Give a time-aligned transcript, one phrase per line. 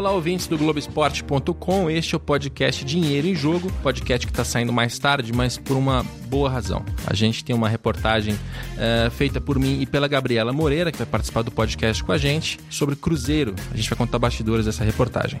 [0.00, 1.90] Olá, ouvintes do Globoesporte.com.
[1.90, 5.76] Este é o podcast Dinheiro em Jogo, podcast que está saindo mais tarde, mas por
[5.76, 6.82] uma boa razão.
[7.06, 11.06] A gente tem uma reportagem uh, feita por mim e pela Gabriela Moreira, que vai
[11.06, 13.54] participar do podcast com a gente, sobre Cruzeiro.
[13.70, 15.38] A gente vai contar bastidores dessa reportagem.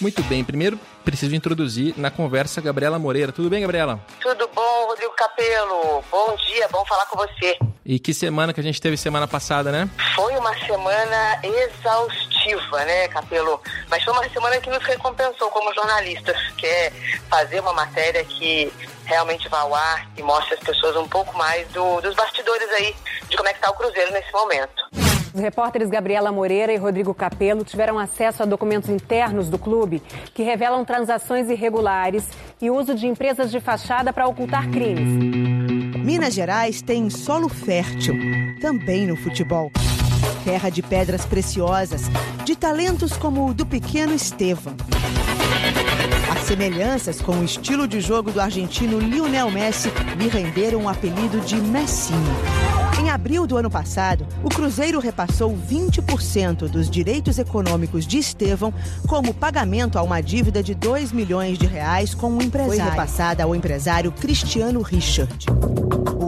[0.00, 3.32] Muito bem, primeiro preciso introduzir na conversa Gabriela Moreira.
[3.32, 4.00] Tudo bem, Gabriela?
[4.20, 6.04] Tudo bom, Rodrigo Capelo.
[6.10, 7.58] Bom dia, bom falar com você.
[7.84, 9.88] E que semana que a gente teve semana passada, né?
[10.14, 13.60] Foi uma semana exaustiva, né, Capelo?
[13.88, 16.92] Mas foi uma semana que nos recompensou como jornalistas, que é
[17.28, 18.72] fazer uma matéria que
[19.04, 22.94] realmente vá ao ar e mostre às pessoas um pouco mais do, dos bastidores aí
[23.28, 25.10] de como é que está o Cruzeiro nesse momento.
[25.32, 30.02] Os repórteres Gabriela Moreira e Rodrigo Capello tiveram acesso a documentos internos do clube
[30.34, 32.24] que revelam transações irregulares
[32.60, 35.06] e uso de empresas de fachada para ocultar crimes.
[36.04, 38.16] Minas Gerais tem solo fértil,
[38.60, 39.70] também no futebol.
[40.42, 42.02] Terra de pedras preciosas,
[42.44, 44.74] de talentos como o do pequeno Estevam.
[46.50, 51.38] As semelhanças com o estilo de jogo do argentino Lionel Messi lhe renderam o apelido
[51.42, 52.18] de Messinho.
[53.00, 58.74] Em abril do ano passado, o Cruzeiro repassou 20% dos direitos econômicos de Estevão
[59.06, 62.82] como pagamento a uma dívida de 2 milhões de reais com um empresário.
[62.82, 65.46] Foi repassada ao empresário Cristiano Richard.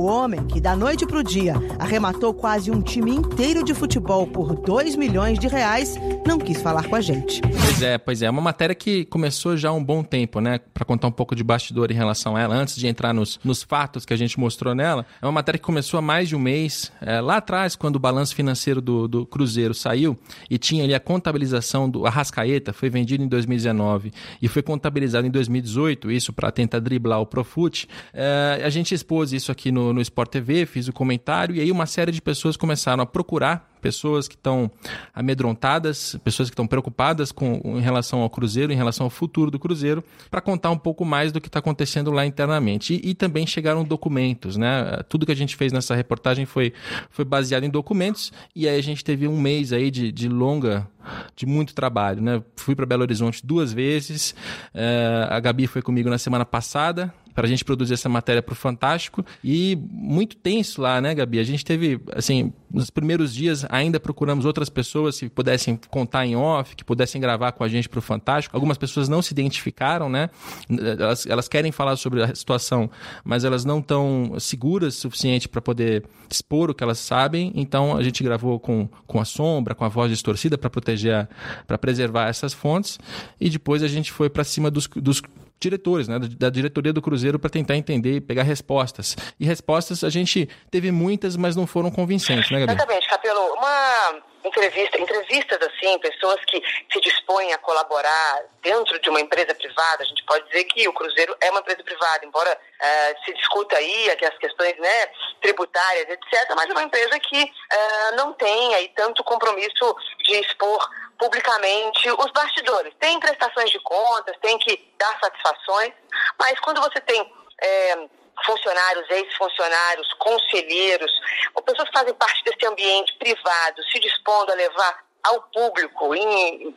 [0.03, 4.27] O homem que da noite para o dia arrematou quase um time inteiro de futebol
[4.27, 5.95] por 2 milhões de reais
[6.27, 7.41] não quis falar com a gente.
[7.41, 8.27] Pois é, pois é.
[8.27, 10.59] É uma matéria que começou já há um bom tempo, né?
[10.75, 13.63] Para contar um pouco de bastidor em relação a ela, antes de entrar nos, nos
[13.63, 15.07] fatos que a gente mostrou nela.
[15.21, 18.01] É uma matéria que começou há mais de um mês é, lá atrás, quando o
[18.01, 20.19] balanço financeiro do, do Cruzeiro saiu
[20.51, 25.31] e tinha ali a contabilização do Arrascaeta, foi vendido em 2019 e foi contabilizado em
[25.31, 30.01] 2018, isso para tentar driblar o Profut, é, a gente expôs isso aqui no, no
[30.01, 34.29] Sport TV, fiz o comentário e aí uma série de pessoas começaram a procurar pessoas
[34.29, 34.71] que estão
[35.13, 39.59] amedrontadas, pessoas que estão preocupadas com, em relação ao Cruzeiro, em relação ao futuro do
[39.59, 42.95] Cruzeiro, para contar um pouco mais do que está acontecendo lá internamente.
[42.95, 45.01] E, e, também chegaram documentos, né?
[45.09, 46.73] Tudo que a gente fez nessa reportagem foi,
[47.11, 50.87] foi baseado em documentos, e aí a gente teve um mês aí de, de longa
[51.35, 52.41] de muito trabalho, né?
[52.55, 54.35] Fui para Belo Horizonte duas vezes,
[54.73, 58.53] é, a Gabi foi comigo na semana passada, para a gente produzir essa matéria para
[58.53, 59.25] o Fantástico.
[59.43, 61.39] E muito tenso lá, né, Gabi?
[61.39, 66.37] A gente teve, assim, nos primeiros dias ainda procuramos outras pessoas que pudessem contar em
[66.37, 68.57] off, que pudessem gravar com a gente para o Fantástico.
[68.57, 70.31] Algumas pessoas não se identificaram, né?
[70.71, 72.91] Elas, elas querem falar sobre a situação,
[73.25, 77.53] mas elas não estão seguras o suficiente para poder expor o que elas sabem.
[77.55, 81.29] Então a gente gravou com, com a sombra, com a voz distorcida para proteger,
[81.67, 82.99] para preservar essas fontes.
[83.41, 85.23] E depois a gente foi para cima dos, dos
[85.63, 89.17] diretores, né, da diretoria do Cruzeiro para tentar entender e pegar respostas.
[89.39, 92.73] E respostas a gente teve muitas, mas não foram convincentes, né, Gabi?
[92.73, 93.55] Exatamente, Capelo.
[93.55, 96.61] Uma entrevista, entrevistas assim, pessoas que
[96.93, 100.93] se dispõem a colaborar dentro de uma empresa privada, a gente pode dizer que o
[100.93, 105.07] Cruzeiro é uma empresa privada, embora uh, se discuta aí as questões né,
[105.41, 110.89] tributárias, etc., mas é uma empresa que uh, não tem aí tanto compromisso de expor
[111.23, 112.93] publicamente os bastidores.
[112.99, 115.93] Tem prestações de contas, tem que dar satisfações,
[116.37, 118.09] mas quando você tem é,
[118.45, 121.13] funcionários, ex-funcionários, conselheiros,
[121.55, 126.75] ou pessoas que fazem parte desse ambiente privado, se dispondo a levar ao público em,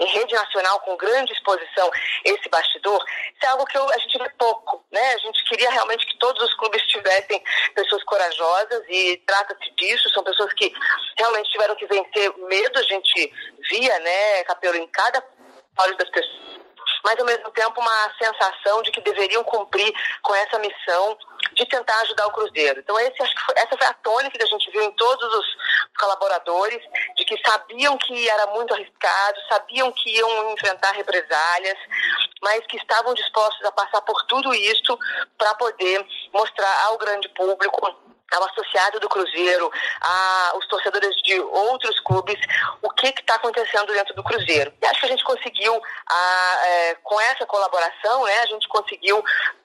[0.00, 1.90] em, rede nacional com grande exposição
[2.24, 5.12] esse bastidor, isso é algo que eu, a gente vê pouco, né?
[5.14, 7.42] A gente queria realmente que todos os clubes tivessem
[7.74, 10.72] pessoas corajosas e trata-se disso, são pessoas que
[11.18, 13.32] realmente tiveram que vencer medo, a gente
[13.70, 15.22] via, né, Capelo, em cada
[15.78, 16.63] olho das pessoas
[17.04, 21.16] mas ao mesmo tempo uma sensação de que deveriam cumprir com essa missão
[21.52, 22.80] de tentar ajudar o Cruzeiro.
[22.80, 25.34] Então esse, acho que foi, essa foi a tônica que a gente viu em todos
[25.34, 25.46] os
[25.98, 26.80] colaboradores,
[27.16, 31.78] de que sabiam que era muito arriscado, sabiam que iam enfrentar represálias,
[32.42, 34.98] mas que estavam dispostos a passar por tudo isso
[35.38, 38.04] para poder mostrar ao grande público
[38.34, 39.70] ao associado do Cruzeiro,
[40.52, 42.38] aos torcedores de outros clubes,
[42.82, 44.72] o que está acontecendo dentro do Cruzeiro.
[44.82, 49.22] E acho que a gente conseguiu, a, é, com essa colaboração, né, a gente conseguiu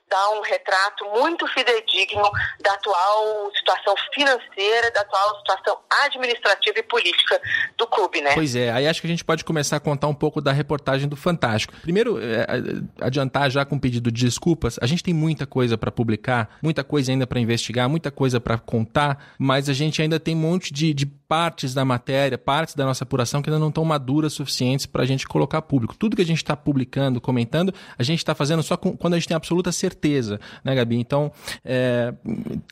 [0.09, 2.29] dá um retrato muito fidedigno
[2.61, 7.39] da atual situação financeira, da atual situação administrativa e política
[7.77, 8.33] do clube, né?
[8.33, 11.07] Pois é, aí acho que a gente pode começar a contar um pouco da reportagem
[11.07, 11.73] do Fantástico.
[11.81, 15.91] Primeiro, é, é adiantar já com pedido de desculpas, a gente tem muita coisa para
[15.91, 20.35] publicar, muita coisa ainda para investigar, muita coisa para contar, mas a gente ainda tem
[20.35, 23.85] um monte de, de partes da matéria, partes da nossa apuração que ainda não estão
[23.85, 25.95] maduras suficientes para a gente colocar público.
[25.95, 29.17] Tudo que a gente está publicando, comentando, a gente está fazendo só com, quando a
[29.17, 30.97] gente tem absoluta certeza né, Gabi?
[30.97, 31.31] Então,
[31.63, 32.13] é,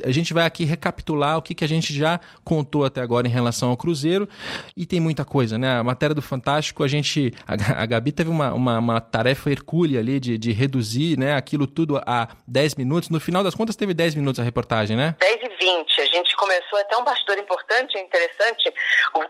[0.03, 3.31] a gente vai aqui recapitular o que, que a gente já contou até agora em
[3.31, 4.27] relação ao Cruzeiro
[4.75, 5.77] e tem muita coisa, né?
[5.77, 9.99] A matéria do Fantástico, a gente, a, a Gabi teve uma, uma, uma tarefa hercúlea
[9.99, 13.09] ali de, de reduzir, né, aquilo tudo a 10 minutos.
[13.09, 15.15] No final das contas, teve 10 minutos a reportagem, né?
[15.19, 16.01] 10 e 20.
[16.01, 18.73] A gente começou até um bastidor importante, interessante.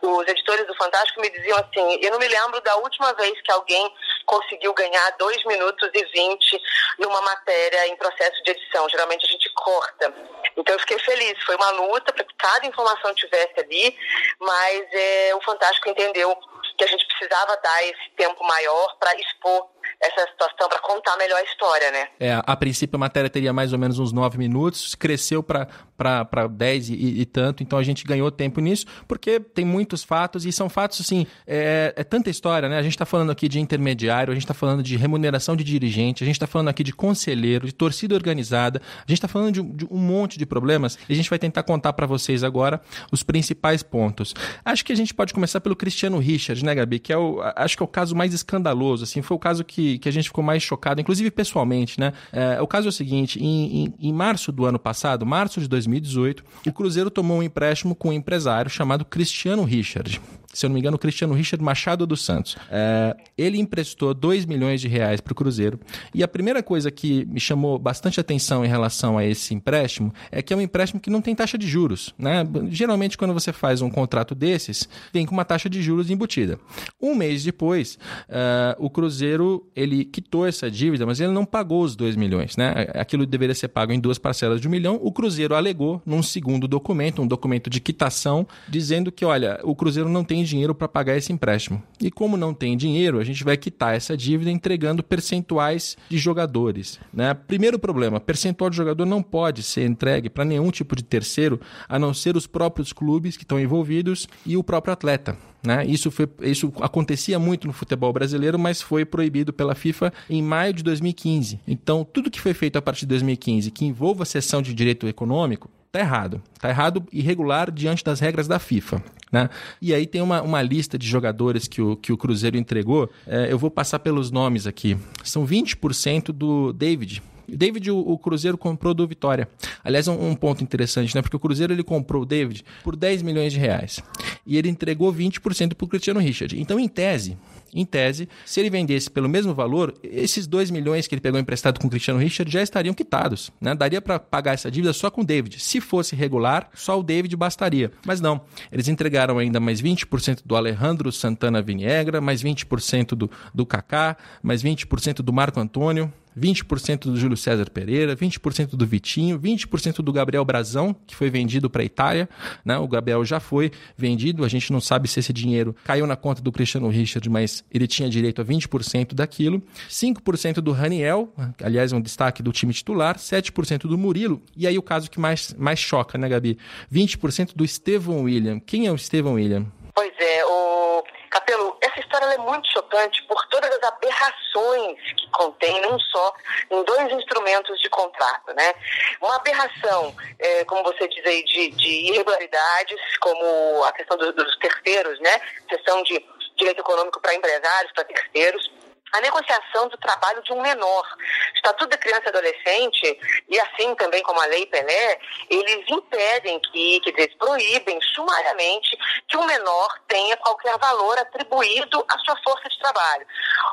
[0.01, 3.51] Os editores do Fantástico me diziam assim: eu não me lembro da última vez que
[3.51, 3.92] alguém
[4.25, 6.62] conseguiu ganhar 2 minutos e 20
[7.00, 8.88] numa matéria em processo de edição.
[8.89, 10.13] Geralmente a gente corta.
[10.56, 11.44] Então eu fiquei feliz.
[11.45, 13.98] Foi uma luta para que cada informação tivesse ali,
[14.39, 16.38] mas é, o Fantástico entendeu
[16.77, 19.68] que a gente precisava dar esse tempo maior para expor
[20.00, 22.07] essa situação para contar melhor a história, né?
[22.19, 26.89] É, a princípio a matéria teria mais ou menos uns nove minutos, cresceu para 10
[26.89, 30.69] e, e, tanto, então a gente ganhou tempo nisso, porque tem muitos fatos e são
[30.69, 32.78] fatos, assim, é, é tanta história, né?
[32.78, 36.24] A gente está falando aqui de intermediário, a gente está falando de remuneração de dirigente,
[36.24, 39.62] a gente está falando aqui de conselheiro, de torcida organizada, a gente está falando de,
[39.62, 42.81] de, um monte de problemas e a gente vai tentar contar para vocês agora
[43.12, 44.33] os principais pontos.
[44.63, 47.00] Acho que a gente pode começar pelo Cristiano Richard, né, Gabi?
[47.00, 49.76] Que é o, acho que é o caso mais escandaloso, assim, foi o caso que,
[50.01, 52.13] que a gente ficou mais chocado, inclusive pessoalmente, né?
[52.31, 55.68] É, o caso é o seguinte, em, em, em março do ano passado, março de
[55.68, 60.21] 2018, o Cruzeiro tomou um empréstimo com um empresário chamado Cristiano Richard
[60.57, 62.57] se eu não me engano, o Cristiano Richard Machado dos Santos.
[62.71, 65.80] É, ele emprestou 2 milhões de reais para o Cruzeiro.
[66.15, 70.42] E a primeira coisa que me chamou bastante atenção em relação a esse empréstimo é
[70.42, 72.12] que é um empréstimo que não tem taxa de juros.
[72.18, 72.44] Né?
[72.71, 76.57] Geralmente, quando você faz um contrato desses, vem com uma taxa de juros embutida.
[77.00, 81.95] Um mês depois, uh, o Cruzeiro ele quitou essa dívida, mas ele não pagou os
[81.95, 82.57] 2 milhões.
[82.57, 82.88] Né?
[82.95, 85.00] Aquilo deveria ser pago em duas parcelas de um milhão.
[85.04, 90.09] O Cruzeiro alegou num segundo documento, um documento de quitação, dizendo que, olha, o Cruzeiro
[90.09, 91.81] não tem dinheiro para pagar esse empréstimo.
[92.01, 96.99] E como não tem dinheiro, a gente vai quitar essa dívida entregando percentuais de jogadores.
[97.13, 97.33] Né?
[97.33, 101.99] Primeiro problema: percentual de jogador não pode ser entregue para nenhum tipo de terceiro, a
[101.99, 105.38] não ser os próprios clubes que estão envolvidos e o próprio atleta.
[105.63, 105.85] Né?
[105.85, 110.73] Isso, foi, isso acontecia muito no futebol brasileiro, mas foi proibido pela FIFA em maio
[110.73, 111.59] de 2015.
[111.67, 115.69] Então, tudo que foi feito a partir de 2015 que envolva cessão de direito econômico
[115.92, 116.42] Tá errado.
[116.60, 119.04] Tá errado irregular diante das regras da FIFA.
[119.31, 119.50] Né?
[119.81, 123.10] E aí tem uma, uma lista de jogadores que o, que o Cruzeiro entregou.
[123.25, 124.98] É, eu vou passar pelos nomes aqui.
[125.24, 127.22] São 20% do David.
[127.48, 129.48] David, o, o, Cruzeiro comprou do Vitória.
[129.84, 131.22] Aliás, um, um, ponto interessante, né?
[131.22, 134.01] Porque o Cruzeiro ele comprou o David por 10 milhões de reais.
[134.45, 136.60] E ele entregou 20% para o Cristiano Richard.
[136.60, 137.38] Então, em tese,
[137.74, 141.80] em tese, se ele vendesse pelo mesmo valor, esses 2 milhões que ele pegou emprestado
[141.80, 143.52] com o Cristiano Richard já estariam quitados.
[143.60, 143.75] Né?
[143.75, 145.60] Daria para pagar essa dívida só com o David.
[145.60, 147.92] Se fosse regular, só o David bastaria.
[148.06, 148.42] Mas não,
[148.72, 154.64] eles entregaram ainda mais 20% do Alejandro Santana Viniegra, mais 20% do, do Kaká, mais
[154.64, 156.12] 20% do Marco Antônio.
[156.38, 161.69] 20% do Júlio César Pereira, 20% do Vitinho, 20% do Gabriel Brazão, que foi vendido
[161.69, 162.30] para a Itália.
[162.63, 162.78] Né?
[162.78, 166.42] O Gabriel já foi vendido, a gente não sabe se esse dinheiro caiu na conta
[166.42, 169.62] do Cristiano Richard, mas ele tinha direito a 20% daquilo.
[169.89, 174.42] 5% do Raniel, aliás, um destaque do time titular, 7% do Murilo.
[174.56, 176.57] E aí o caso que mais, mais choca, né, Gabi?
[176.94, 178.60] 20% do Estevão William.
[178.60, 179.66] Quem é o Estevão William?
[179.94, 181.76] Pois é, o Capelo,
[182.18, 186.34] história é muito chocante por todas as aberrações que contém, não só
[186.71, 188.74] em dois instrumentos de contrato, né?
[189.21, 194.57] Uma aberração, é, como você diz aí, de, de irregularidades, como a questão do, dos
[194.57, 195.40] terceiros, né?
[195.68, 198.77] Questão de direito econômico para empresários, para terceiros
[199.14, 201.07] a negociação do trabalho de um menor.
[201.56, 206.99] Estatuto da Criança e Adolescente, e assim também como a Lei Pelé, eles impedem que,
[207.02, 208.97] quer dizer, proíbem sumariamente
[209.28, 213.28] que um menor tenha qualquer valor atribuído à sua força de trabalho.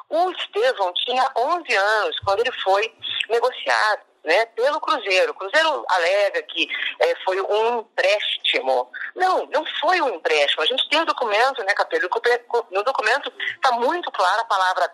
[0.08, 2.92] O Estevão tinha 11 anos quando ele foi
[3.28, 5.32] negociado né, pelo Cruzeiro.
[5.32, 6.68] O Cruzeiro alega que
[7.00, 8.90] é, foi um empréstimo.
[9.14, 10.62] Não, não foi um empréstimo.
[10.62, 12.08] A gente tem o um documento, né, Capelo?
[12.70, 14.88] No documento está muito clara a palavra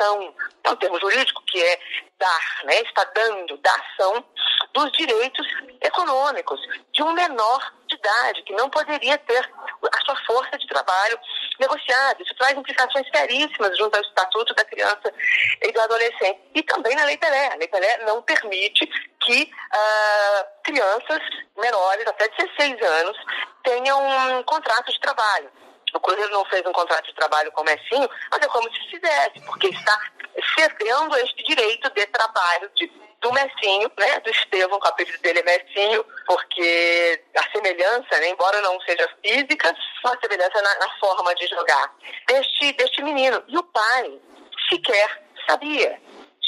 [0.00, 0.34] dação.
[0.64, 1.78] É um termo jurídico que é
[2.18, 2.80] dar, né?
[2.80, 4.24] Está dando, da ação
[4.72, 5.46] dos direitos
[5.80, 6.60] econômicos
[6.92, 9.50] de um menor de idade, que não poderia ter
[9.92, 11.18] a sua força de trabalho
[11.58, 12.22] negociada.
[12.22, 15.12] Isso traz implicações seríssimas junto ao Estatuto da Criança
[15.62, 16.40] e do Adolescente.
[16.54, 17.52] E também na Lei Pelé.
[17.52, 18.86] A Lei Pelé não permite
[19.20, 21.20] que uh, crianças
[21.56, 23.16] menores, até 16 anos,
[23.64, 25.50] tenham um contrato de trabalho.
[25.94, 28.90] O Cruzeiro não fez um contrato de trabalho com o Messinho, mas é como se
[28.90, 29.98] fizesse, porque está
[30.56, 35.42] cedendo este direito de trabalho de do Messinho, né, do Estevão, o apelido dele é
[35.42, 41.46] Messinho, porque a semelhança, né, embora não seja física, uma semelhança na, na forma de
[41.48, 41.94] jogar.
[42.26, 43.42] Deste, deste menino.
[43.46, 44.18] E o pai
[44.68, 46.00] sequer sabia.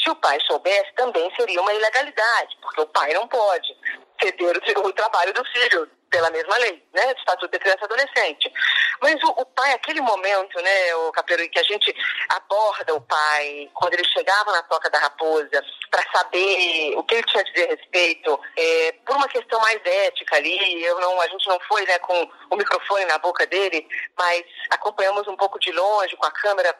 [0.03, 3.77] Se o pai soubesse, também seria uma ilegalidade, porque o pai não pode
[4.21, 8.52] ceder o, o trabalho do filho pela mesma lei, né, Estatuto de Criança e Adolescente.
[9.00, 11.92] Mas o, o, pai, aquele momento, né, o Capeiro, que a gente
[12.28, 17.25] aborda o pai, quando ele chegava na toca da raposa, para saber o que ele
[17.25, 21.28] tinha a dizer a respeito, é, por uma questão mais ética ali, eu não, a
[21.28, 25.73] gente não foi, né, com o microfone na boca dele, mas acompanhamos um pouco de
[25.73, 26.76] longe com a câmera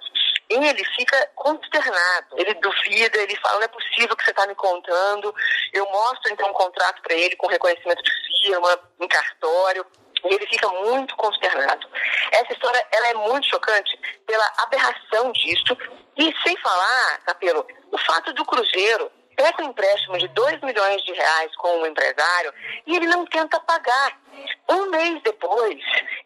[0.55, 2.37] ele fica consternado.
[2.37, 5.35] Ele duvida, ele fala: não é possível que você está me contando.
[5.73, 9.87] Eu mostro então um contrato para ele com reconhecimento de firma, em cartório.
[10.25, 11.89] E ele fica muito consternado.
[12.31, 15.77] Essa história ela é muito chocante pela aberração disso.
[16.17, 21.13] E sem falar, Capelo, o fato do Cruzeiro pega um empréstimo de 2 milhões de
[21.13, 22.53] reais com um empresário
[22.87, 24.21] e ele não tenta pagar.
[24.69, 25.79] Um mês depois,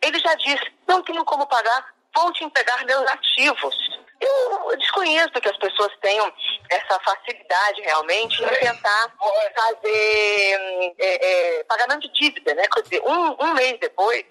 [0.03, 3.77] ele já diz: não tenho como pagar, vou te entregar meus ativos.
[4.19, 6.33] Eu desconheço que as pessoas tenham
[6.71, 9.13] essa facilidade realmente em tentar
[9.55, 12.65] fazer é, é, pagamento de dívida, né?
[12.73, 14.25] Quer dizer, um, um mês depois,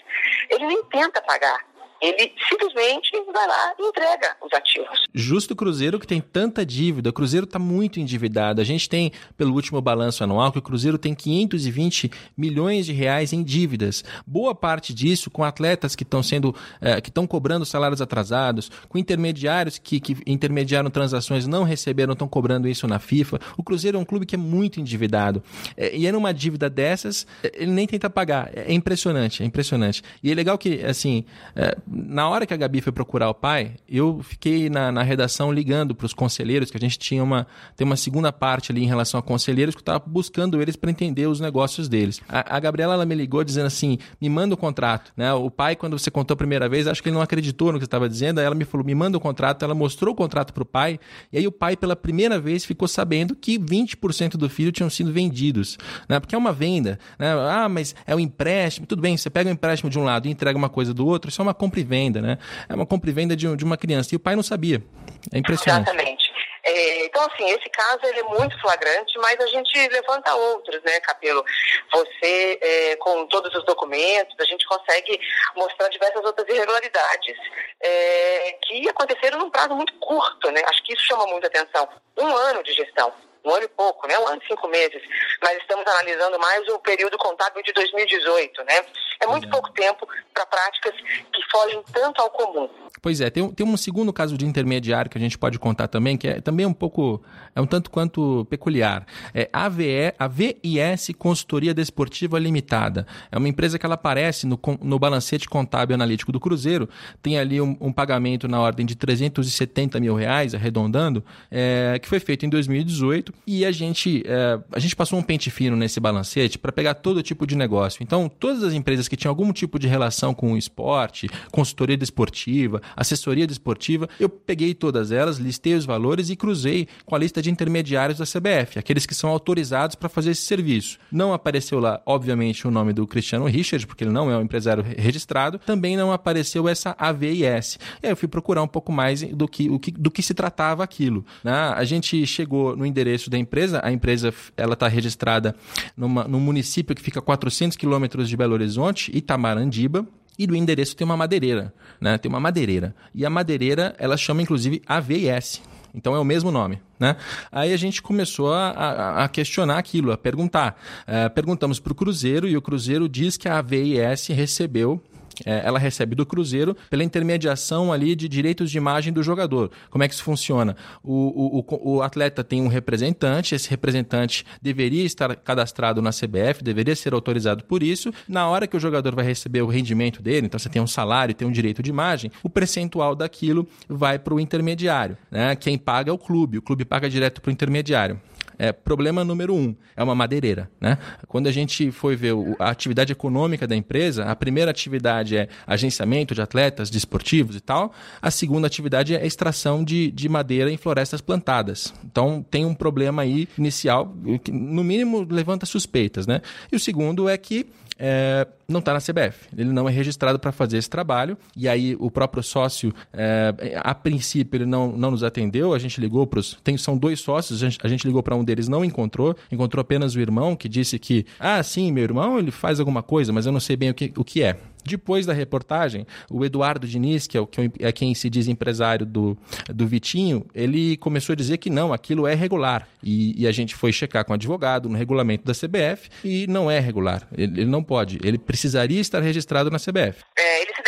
[0.49, 1.63] ele nem tenta pagar
[2.07, 5.03] ele simplesmente vai lá e entrega os ativos.
[5.13, 8.61] Justo o Cruzeiro que tem tanta dívida, o Cruzeiro está muito endividado.
[8.61, 13.33] A gente tem, pelo último balanço anual, que o Cruzeiro tem 520 milhões de reais
[13.33, 14.03] em dívidas.
[14.25, 18.97] Boa parte disso com atletas que estão sendo, é, que estão cobrando salários atrasados, com
[18.97, 23.39] intermediários que, que intermediaram transações não receberam, estão cobrando isso na FIFA.
[23.57, 25.43] O Cruzeiro é um clube que é muito endividado.
[25.75, 28.51] É, e é numa dívida dessas, é, ele nem tenta pagar.
[28.53, 30.01] É impressionante, é impressionante.
[30.23, 33.75] E é legal que, assim, é, na hora que a Gabi foi procurar o pai,
[33.87, 37.85] eu fiquei na, na redação ligando para os conselheiros, que a gente tinha uma, tem
[37.85, 41.27] uma segunda parte ali em relação a conselheiros, que eu estava buscando eles para entender
[41.27, 42.21] os negócios deles.
[42.27, 45.11] A, a Gabriela ela me ligou dizendo assim: me manda o contrato.
[45.15, 45.31] Né?
[45.33, 47.83] O pai, quando você contou a primeira vez, acho que ele não acreditou no que
[47.83, 49.63] você estava dizendo, aí ela me falou: me manda o contrato.
[49.63, 50.99] Ela mostrou o contrato para o pai,
[51.31, 55.11] e aí o pai, pela primeira vez, ficou sabendo que 20% do filho tinham sido
[55.11, 55.77] vendidos.
[56.09, 56.19] Né?
[56.19, 56.99] Porque é uma venda.
[57.17, 57.31] Né?
[57.31, 58.85] Ah, mas é um empréstimo.
[58.87, 61.29] Tudo bem, você pega um empréstimo de um lado e entrega uma coisa do outro,
[61.29, 62.37] isso é uma compra compra e venda, né?
[62.67, 64.13] É uma compra e venda de, de uma criança.
[64.13, 64.83] E o pai não sabia.
[65.31, 65.89] É impressionante.
[65.89, 66.25] Exatamente.
[66.67, 70.99] É, então, assim, esse caso ele é muito flagrante, mas a gente levanta outros, né,
[70.99, 71.45] Capelo?
[71.93, 75.19] Você, é, com todos os documentos, a gente consegue
[75.55, 77.37] mostrar diversas outras irregularidades
[77.83, 80.63] é, que aconteceram num prazo muito curto, né?
[80.65, 81.87] Acho que isso chama muita atenção.
[82.17, 83.13] Um ano de gestão
[83.45, 84.17] um ano e pouco, né?
[84.19, 85.01] um ano e cinco meses,
[85.41, 88.63] mas estamos analisando mais o período contábil de 2018.
[88.63, 88.85] Né?
[89.21, 89.51] É muito é.
[89.51, 92.69] pouco tempo para práticas que fogem tanto ao comum.
[93.01, 96.17] Pois é, tem, tem um segundo caso de intermediário que a gente pode contar também,
[96.17, 97.23] que é também um pouco,
[97.55, 99.05] é um tanto quanto peculiar.
[99.33, 103.07] É AVE, a VIS Consultoria Desportiva Limitada.
[103.31, 106.89] É uma empresa que ela aparece no, no balancete contábil analítico do Cruzeiro,
[107.21, 112.19] tem ali um, um pagamento na ordem de 370 mil reais, arredondando, é, que foi
[112.19, 116.57] feito em 2018 e a gente, é, a gente passou um pente fino nesse balancete
[116.57, 118.03] para pegar todo tipo de negócio.
[118.03, 122.81] Então, todas as empresas que tinham algum tipo de relação com o esporte, consultoria desportiva,
[122.95, 127.44] assessoria desportiva, eu peguei todas elas, listei os valores e cruzei com a lista de
[127.49, 130.97] intermediários da CBF, aqueles que são autorizados para fazer esse serviço.
[131.11, 134.83] Não apareceu lá, obviamente, o nome do Cristiano Richard, porque ele não é um empresário
[134.83, 137.79] registrado, também não apareceu essa AVIS.
[138.01, 140.33] E aí eu fui procurar um pouco mais do que, o que, do que se
[140.33, 141.25] tratava aquilo.
[141.43, 141.53] Né?
[141.53, 145.55] A gente chegou no endereço da empresa, a empresa ela está registrada
[145.95, 150.05] numa, num município que fica a 400 quilômetros de Belo Horizonte, Itamarandiba,
[150.37, 152.17] e do endereço tem uma madeireira, né?
[152.17, 152.93] Tem uma madeireira.
[153.13, 155.61] E a madeireira, ela chama inclusive AVS.
[155.95, 157.15] Então é o mesmo nome, né?
[157.51, 160.79] Aí a gente começou a, a, a questionar aquilo, a perguntar.
[161.07, 165.01] Uh, perguntamos para o Cruzeiro e o Cruzeiro diz que a AVS recebeu
[165.45, 169.71] é, ela recebe do Cruzeiro pela intermediação ali de direitos de imagem do jogador.
[169.89, 170.75] Como é que isso funciona?
[171.03, 176.95] O, o, o atleta tem um representante, esse representante deveria estar cadastrado na CBF, deveria
[176.95, 178.13] ser autorizado por isso.
[178.27, 181.33] Na hora que o jogador vai receber o rendimento dele, então você tem um salário,
[181.33, 185.17] tem um direito de imagem, o percentual daquilo vai para o intermediário.
[185.31, 185.55] Né?
[185.55, 188.19] Quem paga é o clube, o clube paga direto para o intermediário.
[188.57, 190.69] É, problema número um é uma madeireira.
[190.79, 190.97] Né?
[191.27, 196.33] Quando a gente foi ver a atividade econômica da empresa, a primeira atividade é agenciamento
[196.33, 201.21] de atletas desportivos e tal, a segunda atividade é extração de, de madeira em florestas
[201.21, 201.93] plantadas.
[202.03, 206.27] Então tem um problema aí inicial que, no mínimo, levanta suspeitas.
[206.27, 206.41] Né?
[206.71, 209.47] E o segundo é que é, não está na CBF.
[209.57, 211.37] Ele não é registrado para fazer esse trabalho.
[211.55, 215.73] E aí o próprio sócio, é, a princípio, ele não, não nos atendeu.
[215.73, 216.57] A gente ligou para os.
[216.77, 219.35] São dois sócios, a gente, a gente ligou para um deles, não encontrou.
[219.51, 223.31] Encontrou apenas o irmão, que disse que, ah, sim, meu irmão, ele faz alguma coisa,
[223.31, 224.57] mas eu não sei bem o que, o que é.
[224.85, 227.49] Depois da reportagem, o Eduardo Diniz, que é, o,
[227.79, 229.37] é quem se diz empresário do,
[229.67, 232.87] do Vitinho, ele começou a dizer que não, aquilo é regular.
[233.01, 236.69] E, e a gente foi checar com o advogado no regulamento da CBF e não
[236.69, 237.27] é regular.
[237.35, 238.19] Ele, ele não pode.
[238.23, 240.23] Ele precisaria estar registrado na CBF.
[240.37, 240.81] É, ele se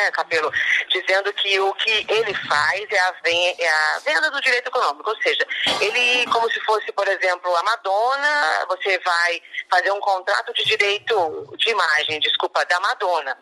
[0.00, 0.50] né, Capelo,
[0.88, 3.14] dizendo que o que ele faz é a,
[3.58, 5.10] é a venda do direito econômico.
[5.10, 5.46] Ou seja,
[5.80, 11.54] ele, como se fosse, por exemplo, a Madonna, você vai fazer um contrato de direito
[11.56, 13.38] de imagem, desculpa, da Madonna.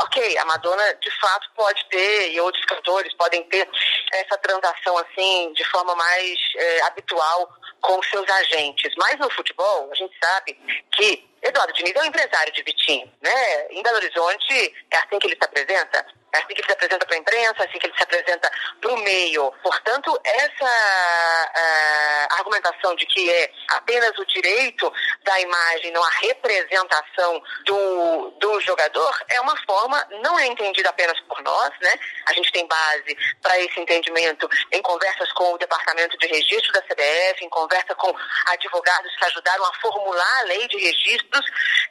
[0.00, 3.68] Ok, a Madonna de fato pode ter, e outros cantores podem ter
[4.12, 8.92] essa transação assim de forma mais é, habitual com seus agentes.
[8.96, 10.58] Mas no futebol, a gente sabe
[10.92, 13.66] que Eduardo Diniz é um empresário de Vitinho, né?
[13.70, 16.06] Em Belo Horizonte é assim que ele se apresenta.
[16.32, 18.52] É assim que ele se apresenta para a imprensa, é assim que ele se apresenta
[18.80, 19.50] para o meio.
[19.62, 24.92] Portanto, essa uh, argumentação de que é apenas o direito
[25.24, 31.18] da imagem, não a representação do, do jogador, é uma forma, não é entendida apenas
[31.20, 31.98] por nós, né?
[32.26, 36.82] A gente tem base para esse entendimento em conversas com o Departamento de Registro da
[36.82, 38.14] CBF, em conversa com
[38.46, 40.76] advogados que ajudaram a formular a lei de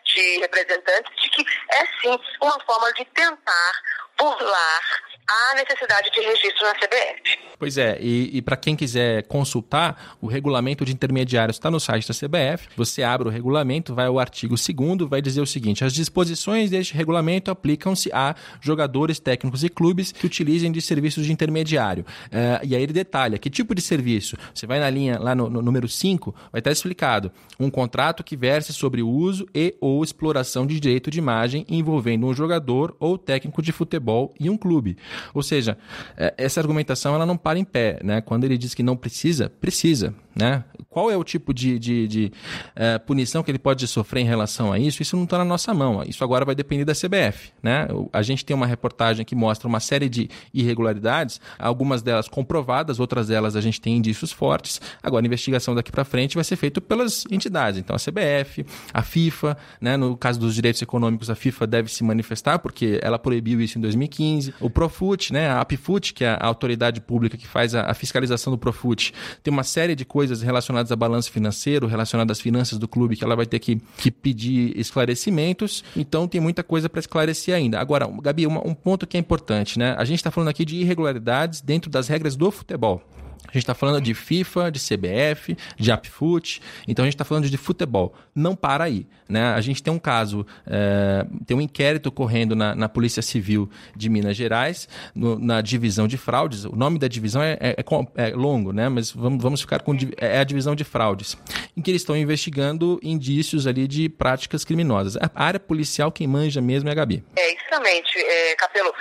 [0.06, 3.82] de representantes, de que é sim uma forma de tentar
[4.18, 7.48] burlar a necessidade de registro na CBF.
[7.60, 12.08] Pois é, e, e para quem quiser consultar, o regulamento de intermediários está no site
[12.08, 12.70] da CBF.
[12.78, 16.94] Você abre o regulamento, vai ao artigo 2 vai dizer o seguinte: as disposições deste
[16.94, 22.06] regulamento aplicam-se a jogadores, técnicos e clubes que utilizem de serviços de intermediário.
[22.28, 24.38] Uh, e aí ele detalha que tipo de serviço.
[24.54, 28.38] Você vai na linha, lá no, no número 5, vai estar explicado: um contrato que
[28.38, 33.18] verse sobre o uso e ou exploração de direito de imagem envolvendo um jogador ou
[33.18, 34.96] técnico de futebol e um clube.
[35.34, 35.78] Ou seja,
[36.16, 38.00] é, essa argumentação ela não para em pé.
[38.04, 38.22] Né?
[38.22, 40.14] Quando ele diz que não precisa, precisa.
[40.36, 40.64] Né?
[40.88, 42.32] Qual é o tipo de, de, de
[42.76, 45.02] uh, punição que ele pode sofrer em relação a isso?
[45.02, 46.04] Isso não está na nossa mão.
[46.08, 47.52] Isso agora vai depender da CBF.
[47.62, 47.88] Né?
[48.14, 53.28] A gente tem uma reportagem que mostra uma série de irregularidades, algumas delas comprovadas, outras
[53.28, 54.80] delas a gente tem indícios fortes.
[55.02, 57.80] Agora, a investigação daqui para frente vai ser feita pelas entidades.
[57.80, 59.98] Então, a CBF, a FIFA, né?
[59.98, 63.82] no caso dos direitos econômicos, a FIFA deve se manifestar, porque ela proibiu isso em
[63.82, 64.54] 2015.
[64.60, 64.70] O
[65.08, 65.48] Profut, né?
[65.50, 69.54] a APFUT, que é a autoridade pública que faz a, a fiscalização do Profut, tem
[69.54, 73.36] uma série de coisas relacionadas a balanço financeiro, relacionadas às finanças do clube, que ela
[73.36, 75.84] vai ter que, que pedir esclarecimentos.
[75.96, 77.80] Então tem muita coisa para esclarecer ainda.
[77.80, 79.96] Agora, Gabi, uma, um ponto que é importante, né?
[79.98, 83.02] A gente está falando aqui de irregularidades dentro das regras do futebol.
[83.48, 87.50] A gente está falando de FIFA, de CBF, de APFUT, então a gente está falando
[87.50, 88.14] de futebol.
[88.36, 89.08] Não para aí.
[89.28, 89.54] Né?
[89.54, 94.10] A gente tem um caso, é, tem um inquérito correndo na, na Polícia Civil de
[94.10, 96.66] Minas Gerais, no, na divisão de fraudes.
[96.66, 98.90] O nome da divisão é, é, é, é longo, né?
[98.90, 99.98] mas vamos, vamos ficar com.
[100.18, 101.38] É a divisão de fraudes,
[101.76, 105.18] em que eles estão investigando indícios ali de práticas criminosas.
[105.18, 107.24] A área policial, quem manja mesmo é a Gabi.
[107.36, 108.94] É, exatamente, é, Capelo.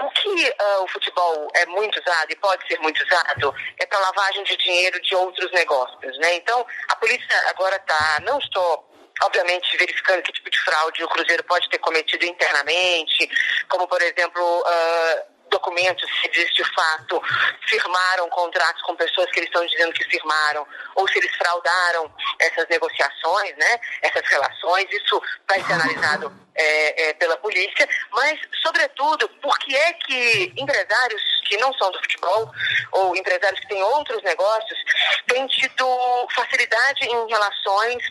[0.00, 3.98] O que uh, o futebol é muito usado e pode ser muito usado é para
[3.98, 6.34] lavagem de dinheiro de outros negócios, né?
[6.36, 8.88] Então, a polícia agora está, não estou
[9.22, 13.28] obviamente verificando que tipo de fraude o Cruzeiro pode ter cometido internamente,
[13.68, 17.22] como por exemplo uh, documentos, se eles de fato
[17.66, 22.66] firmaram contratos com pessoas que eles estão dizendo que firmaram, ou se eles fraudaram essas
[22.68, 29.56] negociações, né, essas relações, isso vai ser analisado é, é, pela polícia, mas, sobretudo, por
[29.60, 32.50] que é que empresários que não são do futebol,
[32.92, 34.78] ou empresários que têm outros negócios,
[35.26, 38.02] têm tido facilidade em relações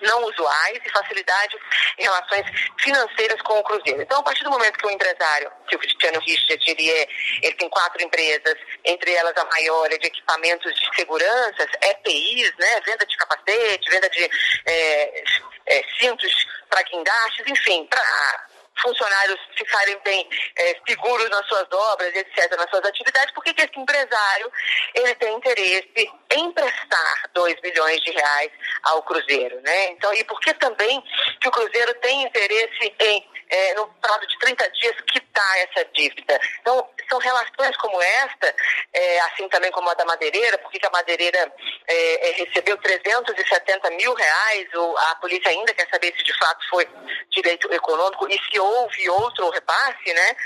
[0.00, 1.56] não usuais e facilidade
[1.98, 2.46] em relações
[2.78, 4.02] financeiras com o Cruzeiro.
[4.02, 7.08] Então, a partir do momento que o empresário, que o Cristiano Richard, ele, é,
[7.42, 12.80] ele tem quatro empresas, entre elas a maior é de equipamentos de segurança, EPIs, né,
[12.84, 14.30] venda de capacete, venda de
[14.66, 15.24] é,
[15.66, 18.46] é, cintos para guindastes, enfim, para
[18.80, 23.78] funcionários ficarem bem é, seguros nas suas obras, etc., nas suas atividades, por que esse
[23.78, 24.52] empresário
[24.94, 28.50] ele tem interesse em emprestar 2 bilhões de reais
[28.84, 29.90] ao Cruzeiro, né?
[29.90, 31.02] Então, e por que também
[31.40, 34.96] que o Cruzeiro tem interesse em, é, no prazo de 30 dias,
[35.34, 36.40] quitar essa dívida?
[36.60, 38.54] Então, são relações como esta,
[38.92, 41.52] é, assim também como a da madeireira, porque que a madeireira
[41.86, 46.68] é, é recebeu 370 mil reais, ou a polícia ainda quer saber se de fato
[46.70, 46.88] foi
[47.30, 50.36] direito econômico e se houve outro repasse, né?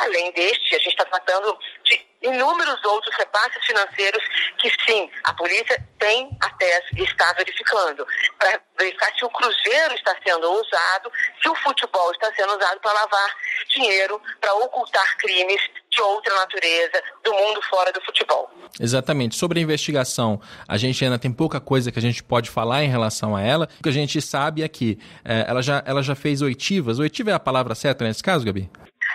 [0.00, 4.22] Além deste, a gente está tratando de inúmeros outros repasses financeiros
[4.58, 8.06] que sim, a polícia tem até está verificando,
[8.38, 12.92] para verificar se o cruzeiro está sendo usado, se o futebol está sendo usado para
[12.92, 13.36] lavar
[13.68, 15.60] dinheiro, para ocultar crimes
[15.90, 18.50] de outra natureza, do mundo fora do futebol.
[18.78, 19.36] Exatamente.
[19.36, 22.88] Sobre a investigação, a gente ainda tem pouca coisa que a gente pode falar em
[22.88, 23.68] relação a ela.
[23.80, 26.98] O que a gente sabe é que é, ela, já, ela já fez oitivas.
[26.98, 28.70] Oitiva é a palavra certa nesse caso, Gabi?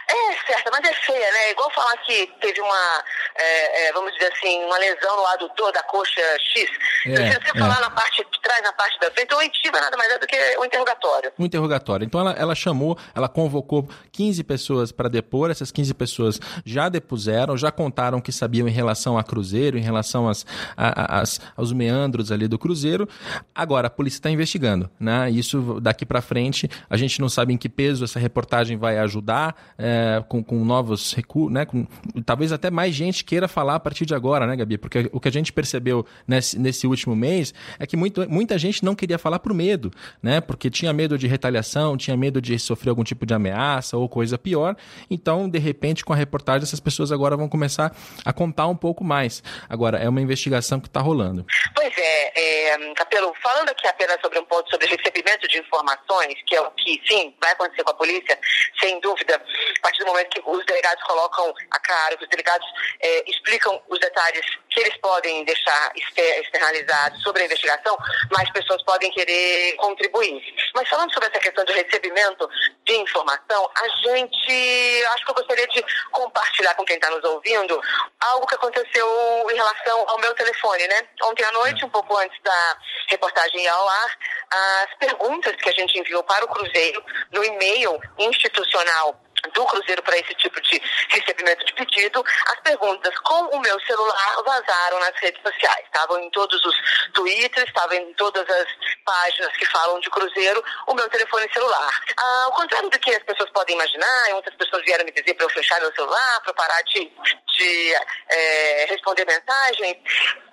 [0.09, 1.51] É certa, mas é feia, né?
[1.51, 3.03] Igual falar que teve uma,
[3.35, 6.69] é, é, vamos dizer assim, uma lesão no adutor da coxa X.
[7.05, 7.59] É, Se você é.
[7.59, 10.35] falar na parte de trás, na parte da frente, oitiva nada mais é do que
[10.57, 11.31] o interrogatório.
[11.37, 12.05] O interrogatório.
[12.05, 13.87] Então ela, ela chamou, ela convocou
[14.21, 19.17] 15 pessoas para depor, essas 15 pessoas já depuseram, já contaram que sabiam em relação
[19.17, 20.45] a Cruzeiro, em relação às,
[20.77, 23.09] às, aos meandros ali do Cruzeiro.
[23.55, 25.31] Agora, a polícia está investigando, né?
[25.31, 29.55] Isso daqui para frente, a gente não sabe em que peso essa reportagem vai ajudar,
[29.75, 31.65] é, com, com novos recursos, né?
[31.65, 31.87] Com,
[32.23, 34.77] talvez até mais gente queira falar a partir de agora, né, Gabi?
[34.77, 38.85] Porque o que a gente percebeu nesse, nesse último mês é que muito, muita gente
[38.85, 39.89] não queria falar por medo,
[40.21, 40.39] né?
[40.39, 44.37] Porque tinha medo de retaliação, tinha medo de sofrer algum tipo de ameaça ou coisa
[44.37, 44.75] pior.
[45.09, 49.03] Então, de repente, com a reportagem, essas pessoas agora vão começar a contar um pouco
[49.03, 49.41] mais.
[49.67, 51.45] Agora, é uma investigação que está rolando.
[51.73, 56.55] Pois é, é, Capelo, falando aqui apenas sobre um ponto sobre recebimento de informações, que
[56.55, 58.37] é o que, sim, vai acontecer com a polícia,
[58.79, 62.67] sem dúvida, a partir do momento que os delegados colocam a cara, que os delegados
[62.99, 67.97] é, explicam os detalhes que eles podem deixar externalizados sobre a investigação,
[68.31, 70.41] mais pessoas podem querer contribuir.
[70.75, 72.49] Mas falando sobre essa questão do recebimento
[72.85, 77.81] de informação, a gente, acho que eu gostaria de compartilhar com quem está nos ouvindo
[78.19, 79.07] algo que aconteceu
[79.51, 81.07] em relação ao meu telefone, né?
[81.23, 82.77] Ontem à noite, um pouco antes da
[83.09, 84.17] reportagem ao ar,
[84.51, 90.17] as perguntas que a gente enviou para o Cruzeiro no e-mail institucional do Cruzeiro para
[90.17, 95.41] esse tipo de recebimento de pedido, as perguntas com o meu celular vazaram nas redes
[95.41, 95.85] sociais.
[95.85, 96.75] Estavam em todos os
[97.13, 98.67] twitters, estavam em todas as
[99.05, 101.91] páginas que falam de Cruzeiro, o meu telefone celular.
[102.17, 105.45] Ah, ao contrário do que as pessoas podem imaginar, muitas pessoas vieram me dizer para
[105.45, 107.11] eu fechar meu celular, para parar de,
[107.57, 107.95] de
[108.29, 109.97] é, responder mensagens.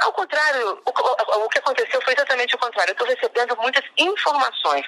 [0.01, 2.91] Ao contrário, o, o, o, que aconteceu foi exatamente o contrário.
[2.91, 4.87] Eu estou recebendo muitas informações.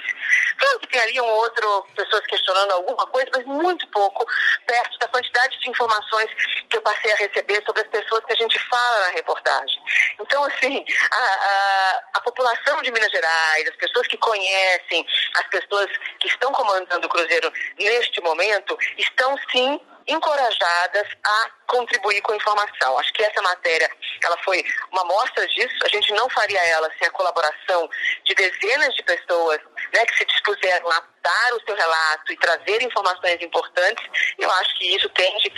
[0.61, 4.27] Claro que ali um outro, pessoas questionando alguma coisa, mas muito pouco
[4.67, 6.31] perto da quantidade de informações
[6.69, 9.83] que eu passei a receber sobre as pessoas que a gente fala na reportagem.
[10.21, 15.91] Então, assim, a, a, a população de Minas Gerais, as pessoas que conhecem, as pessoas
[16.21, 22.99] que estão comandando o Cruzeiro neste momento, estão sim encorajadas a contribuir com informação.
[22.99, 23.91] Acho que essa matéria
[24.23, 25.77] ela foi uma mostra disso.
[25.85, 27.89] A gente não faria ela sem a colaboração
[28.25, 29.61] de dezenas de pessoas
[29.95, 34.05] né, que se dispuseram a dar o seu relato e trazer informações importantes.
[34.39, 35.53] Eu acho que isso tende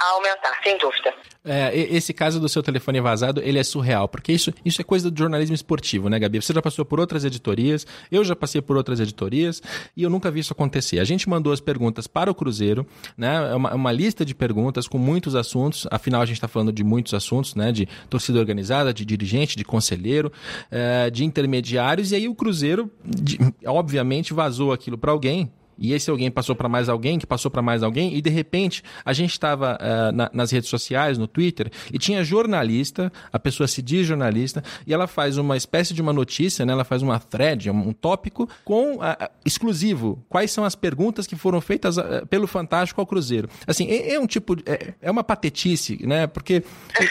[0.00, 1.14] a aumentar, sem dúvida.
[1.44, 5.10] É, esse caso do seu telefone vazado, ele é surreal, porque isso, isso é coisa
[5.10, 6.40] do jornalismo esportivo, né, Gabi?
[6.40, 9.62] Você já passou por outras editorias, eu já passei por outras editorias
[9.94, 11.00] e eu nunca vi isso acontecer.
[11.00, 13.50] A gente mandou as perguntas para o Cruzeiro, né?
[13.52, 16.72] É uma, é uma lista de perguntas com muitos assuntos, afinal a gente está falando
[16.72, 17.70] de muitos assuntos, né?
[17.70, 20.32] De torcida organizada, de dirigente, de conselheiro,
[20.70, 26.10] é, de intermediários, e aí o Cruzeiro, de, obviamente, vazou aquilo para alguém, e esse
[26.10, 29.32] alguém passou para mais alguém, que passou para mais alguém, e de repente a gente
[29.32, 34.06] estava uh, na, nas redes sociais, no Twitter, e tinha jornalista, a pessoa se diz
[34.06, 36.72] jornalista, e ela faz uma espécie de uma notícia, né?
[36.72, 39.00] ela faz uma thread, um, tópico com uh,
[39.44, 40.24] exclusivo.
[40.28, 43.48] Quais são as perguntas que foram feitas uh, pelo Fantástico ao Cruzeiro?
[43.66, 46.26] Assim, é, é um tipo, é, é, uma patetice, né?
[46.26, 46.64] Porque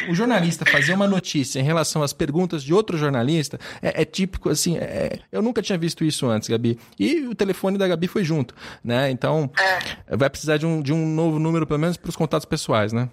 [0.10, 4.50] o jornalista fazer uma notícia em relação às perguntas de outro jornalista é, é típico,
[4.50, 6.78] assim, é, eu nunca tinha visto isso antes, Gabi.
[7.00, 8.24] E o telefone da Gabi foi
[8.54, 9.10] junto né?
[9.10, 10.16] Então, é.
[10.16, 13.10] vai precisar de um, de um novo número, pelo menos, para os contatos pessoais, né?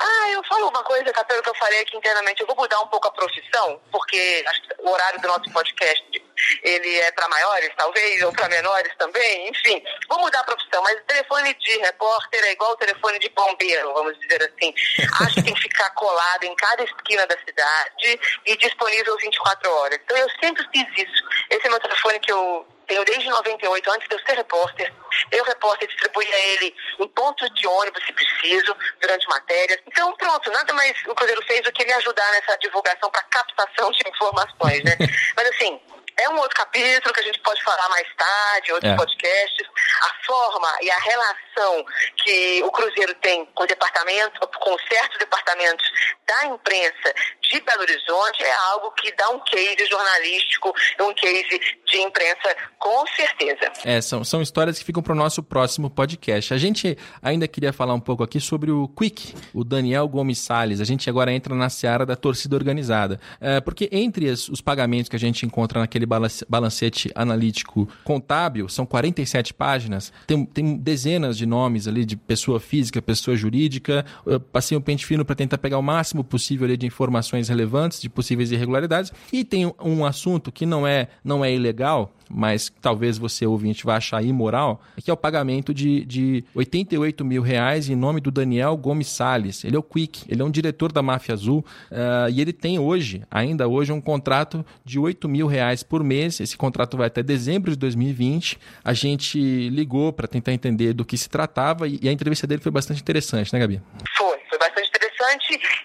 [0.00, 2.40] Ah, eu falo uma coisa, Capelo, que eu falei aqui internamente.
[2.40, 4.44] Eu vou mudar um pouco a profissão, porque
[4.78, 6.28] o horário do nosso podcast
[6.62, 9.82] ele é para maiores, talvez, ou para menores também, enfim.
[10.08, 13.92] Vou mudar a profissão, mas o telefone de repórter é igual o telefone de bombeiro,
[13.92, 14.72] vamos dizer assim.
[15.24, 19.98] Acho que tem que ficar colado em cada esquina da cidade e disponível 24 horas.
[20.04, 21.24] Então eu sempre fiz isso.
[21.50, 24.92] Esse é meu telefone que eu tenho desde 98, antes de eu ser repórter.
[25.30, 29.78] Eu, repórter, distribuía ele em pontos de ônibus, se preciso, durante matérias.
[29.86, 33.90] Então, pronto, nada mais o Cruzeiro fez do que me ajudar nessa divulgação para captação
[33.92, 34.96] de informações, né?
[35.36, 35.80] Mas, assim,
[36.18, 38.96] é um outro capítulo que a gente pode falar mais tarde, outros é.
[38.96, 39.68] podcasts.
[40.02, 41.84] A forma e a relação
[42.16, 45.88] que o Cruzeiro tem com departamentos, com certos departamentos
[46.26, 47.14] da imprensa
[47.48, 53.06] de Belo Horizonte é algo que dá um case jornalístico, um case de imprensa, com
[53.08, 53.72] certeza.
[53.84, 56.52] É, são, são histórias que ficam para o nosso próximo podcast.
[56.52, 60.80] A gente ainda queria falar um pouco aqui sobre o Quick, o Daniel Gomes Salles.
[60.80, 63.18] A gente agora entra na seara da torcida organizada.
[63.40, 68.84] É, porque entre as, os pagamentos que a gente encontra naquele balancete analítico contábil, são
[68.84, 74.04] 47 páginas, tem, tem dezenas de nomes ali de pessoa física, pessoa jurídica.
[74.26, 78.00] Eu passei um pente fino para tentar pegar o máximo possível ali de informações relevantes,
[78.00, 79.12] de possíveis irregularidades.
[79.32, 83.96] E tem um assunto que não é, não é ilegal, mas talvez você ouvinte vá
[83.96, 88.76] achar imoral, que é o pagamento de, de 88 mil reais em nome do Daniel
[88.76, 89.64] Gomes Salles.
[89.64, 92.78] Ele é o Quick, ele é um diretor da Máfia Azul uh, e ele tem
[92.78, 96.40] hoje, ainda hoje, um contrato de 8 mil reais por mês.
[96.40, 98.58] Esse contrato vai até dezembro de 2020.
[98.84, 102.72] A gente ligou para tentar entender do que se tratava e a entrevista dele foi
[102.72, 103.80] bastante interessante, né, Gabi?
[104.16, 104.38] Foi,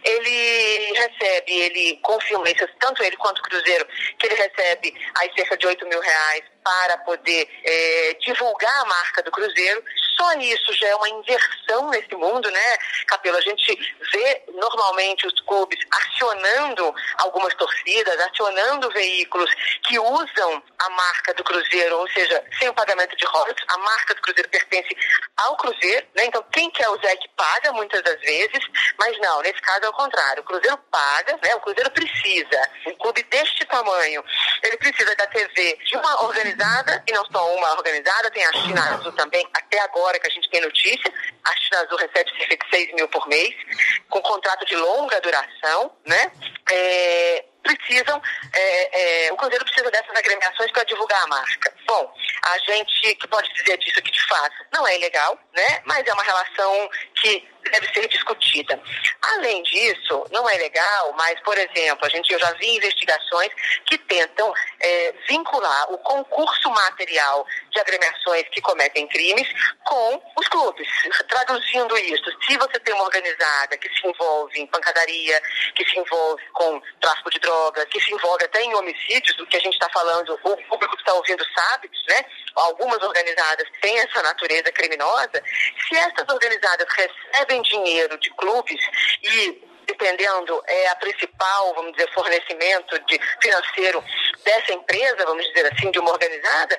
[0.04, 3.86] Ele recebe, ele confirma isso, tanto ele quanto o Cruzeiro,
[4.18, 9.24] que ele recebe aí cerca de 8 mil reais para poder é, divulgar a marca
[9.24, 9.84] do Cruzeiro.
[10.18, 13.38] Só isso já é uma inversão nesse mundo, né, Capelo?
[13.38, 13.76] A gente
[14.12, 19.50] vê normalmente os clubes acionando algumas torcidas, acionando veículos
[19.84, 24.16] que usam a marca do Cruzeiro, ou seja, sem o pagamento de royalties, a marca
[24.16, 24.96] do Cruzeiro pertence
[25.38, 26.26] ao Cruzeiro, né?
[26.26, 28.64] Então quem quer usar é que paga muitas das vezes,
[28.98, 30.42] mas não, nesse caso é o contrário.
[30.42, 31.56] O Cruzeiro paga, né?
[31.56, 32.70] O Cruzeiro precisa.
[32.88, 34.24] Um clube deste tamanho,
[34.62, 38.96] ele precisa da TV de uma organizada, e não só uma organizada, tem a China
[38.96, 41.14] Azul também, até agora que a gente tem notícia.
[41.44, 43.56] A China Azul recebe cerca de 6 mil por mês,
[44.10, 46.32] com contrato de longa duração, né?
[46.72, 48.22] É, precisam,
[48.54, 51.74] é, é, o Cruzeiro precisa dessas agremiações para divulgar a marca.
[51.88, 55.82] Bom, a gente que pode dizer disso que de fato não é ilegal, né?
[55.86, 58.80] Mas é uma relação que deve ser discutida.
[59.22, 63.52] Além disso, não é legal, mas, por exemplo, a gente, eu já vi investigações
[63.86, 69.48] que tentam é, vincular o concurso material de agremiações que cometem crimes
[69.86, 70.88] com os clubes.
[71.28, 75.42] Traduzindo isso, se você tem uma organizada que se envolve em pancadaria,
[75.76, 77.53] que se envolve com tráfico de drogas,
[77.90, 81.02] que se envolve até em homicídios, do que a gente está falando, o público que
[81.02, 82.26] está ouvindo sabe, né?
[82.56, 85.44] Algumas organizadas têm essa natureza criminosa.
[85.88, 88.80] Se essas organizadas recebem dinheiro de clubes
[89.24, 94.04] e dependendo é a principal, vamos dizer, fornecimento de financeiro
[94.44, 96.78] dessa empresa, vamos dizer assim, de uma organizada,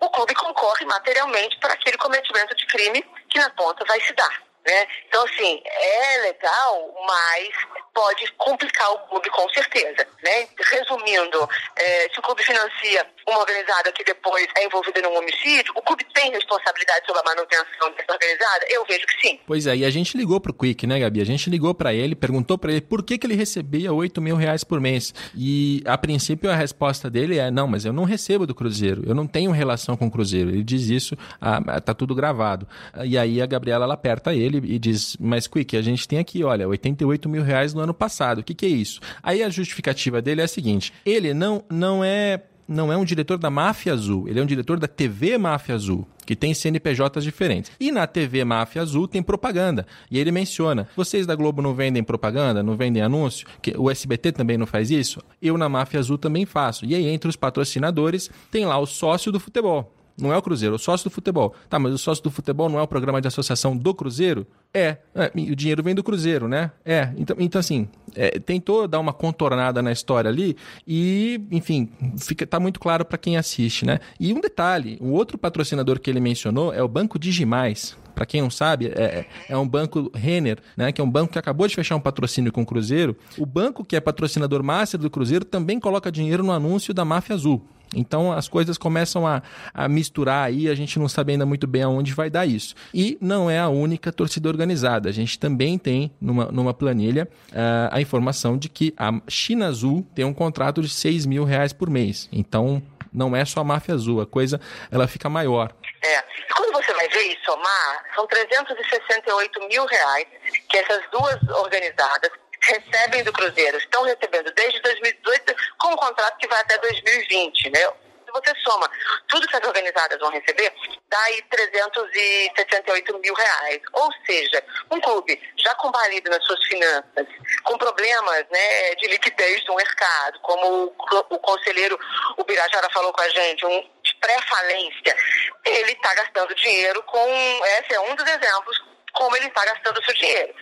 [0.00, 4.45] o clube concorre materialmente para aquele cometimento de crime que na ponta vai se dar.
[4.66, 4.86] Né?
[5.08, 7.48] Então, assim, é legal, mas
[7.94, 10.06] pode complicar o clube com certeza.
[10.22, 10.48] Né?
[10.70, 15.82] Resumindo, é, se o clube financia uma organizada que depois é envolvida num homicídio, o
[15.82, 18.66] clube tem responsabilidade sobre a manutenção dessa organizada?
[18.68, 19.40] Eu vejo que sim.
[19.46, 21.20] Pois é, e a gente ligou pro Quick, né, Gabi?
[21.20, 24.36] A gente ligou para ele, perguntou para ele por que, que ele recebia 8 mil
[24.36, 25.14] reais por mês.
[25.34, 29.14] E a princípio a resposta dele é: não, mas eu não recebo do Cruzeiro, eu
[29.14, 30.50] não tenho relação com o Cruzeiro.
[30.50, 32.68] Ele diz isso, ah, tá tudo gravado.
[33.04, 36.42] E aí a Gabriela ela aperta ele e diz: mas Quick, a gente tem aqui,
[36.44, 38.38] olha, 88 mil reais no ano passado.
[38.38, 39.00] O que, que é isso?
[39.22, 43.38] Aí a justificativa dele é a seguinte: ele não, não é não é um diretor
[43.38, 47.70] da Máfia Azul, ele é um diretor da TV Máfia Azul que tem CNPJs diferentes.
[47.78, 49.86] E na TV Máfia Azul tem propaganda.
[50.10, 53.46] E ele menciona: vocês da Globo não vendem propaganda, não vendem anúncio?
[53.62, 55.22] Que o SBT também não faz isso?
[55.40, 56.84] Eu na Máfia Azul também faço.
[56.84, 59.95] E aí, entre os patrocinadores, tem lá o sócio do futebol.
[60.18, 61.54] Não é o Cruzeiro, é o sócio do futebol.
[61.68, 64.46] Tá, mas o sócio do futebol não é o programa de associação do Cruzeiro?
[64.72, 66.70] É, é o dinheiro vem do Cruzeiro, né?
[66.84, 72.46] É, então, então assim, é, tentou dar uma contornada na história ali e, enfim, fica,
[72.46, 73.98] tá muito claro para quem assiste, né?
[74.18, 77.96] E um detalhe, o outro patrocinador que ele mencionou é o Banco Digimais.
[78.16, 81.34] Para quem não sabe, é, é, é um banco Renner, né, que é um banco
[81.34, 83.14] que acabou de fechar um patrocínio com o Cruzeiro.
[83.36, 87.34] O banco que é patrocinador master do Cruzeiro também coloca dinheiro no anúncio da Máfia
[87.34, 87.62] Azul.
[87.94, 91.82] Então as coisas começam a, a misturar aí, a gente não sabe ainda muito bem
[91.82, 92.74] aonde vai dar isso.
[92.92, 95.08] E não é a única torcida organizada.
[95.08, 100.06] A gente também tem numa, numa planilha uh, a informação de que a China Azul
[100.14, 102.28] tem um contrato de 6 mil reais por mês.
[102.32, 105.72] Então não é só a máfia azul, a coisa ela fica maior.
[106.02, 106.18] É.
[106.18, 110.26] E quando você vai ver e somar, são 368 mil reais
[110.68, 112.30] que essas duas organizadas
[112.66, 117.80] recebem do Cruzeiro, estão recebendo desde 2018 com um contrato que vai até 2020, né?
[117.80, 118.90] Se você soma
[119.28, 120.72] tudo que as organizadas vão receber,
[121.08, 123.80] dá aí 368 mil reais.
[123.92, 127.26] Ou seja, um clube já combalido nas suas finanças,
[127.62, 130.92] com problemas né, de liquidez do mercado, como
[131.30, 131.96] o, conselheiro
[132.36, 135.16] Ubirajara falou com a gente, um pré-falência,
[135.64, 137.64] ele está gastando dinheiro com.
[137.78, 140.54] Esse é um dos exemplos como ele está gastando o seu dinheiro.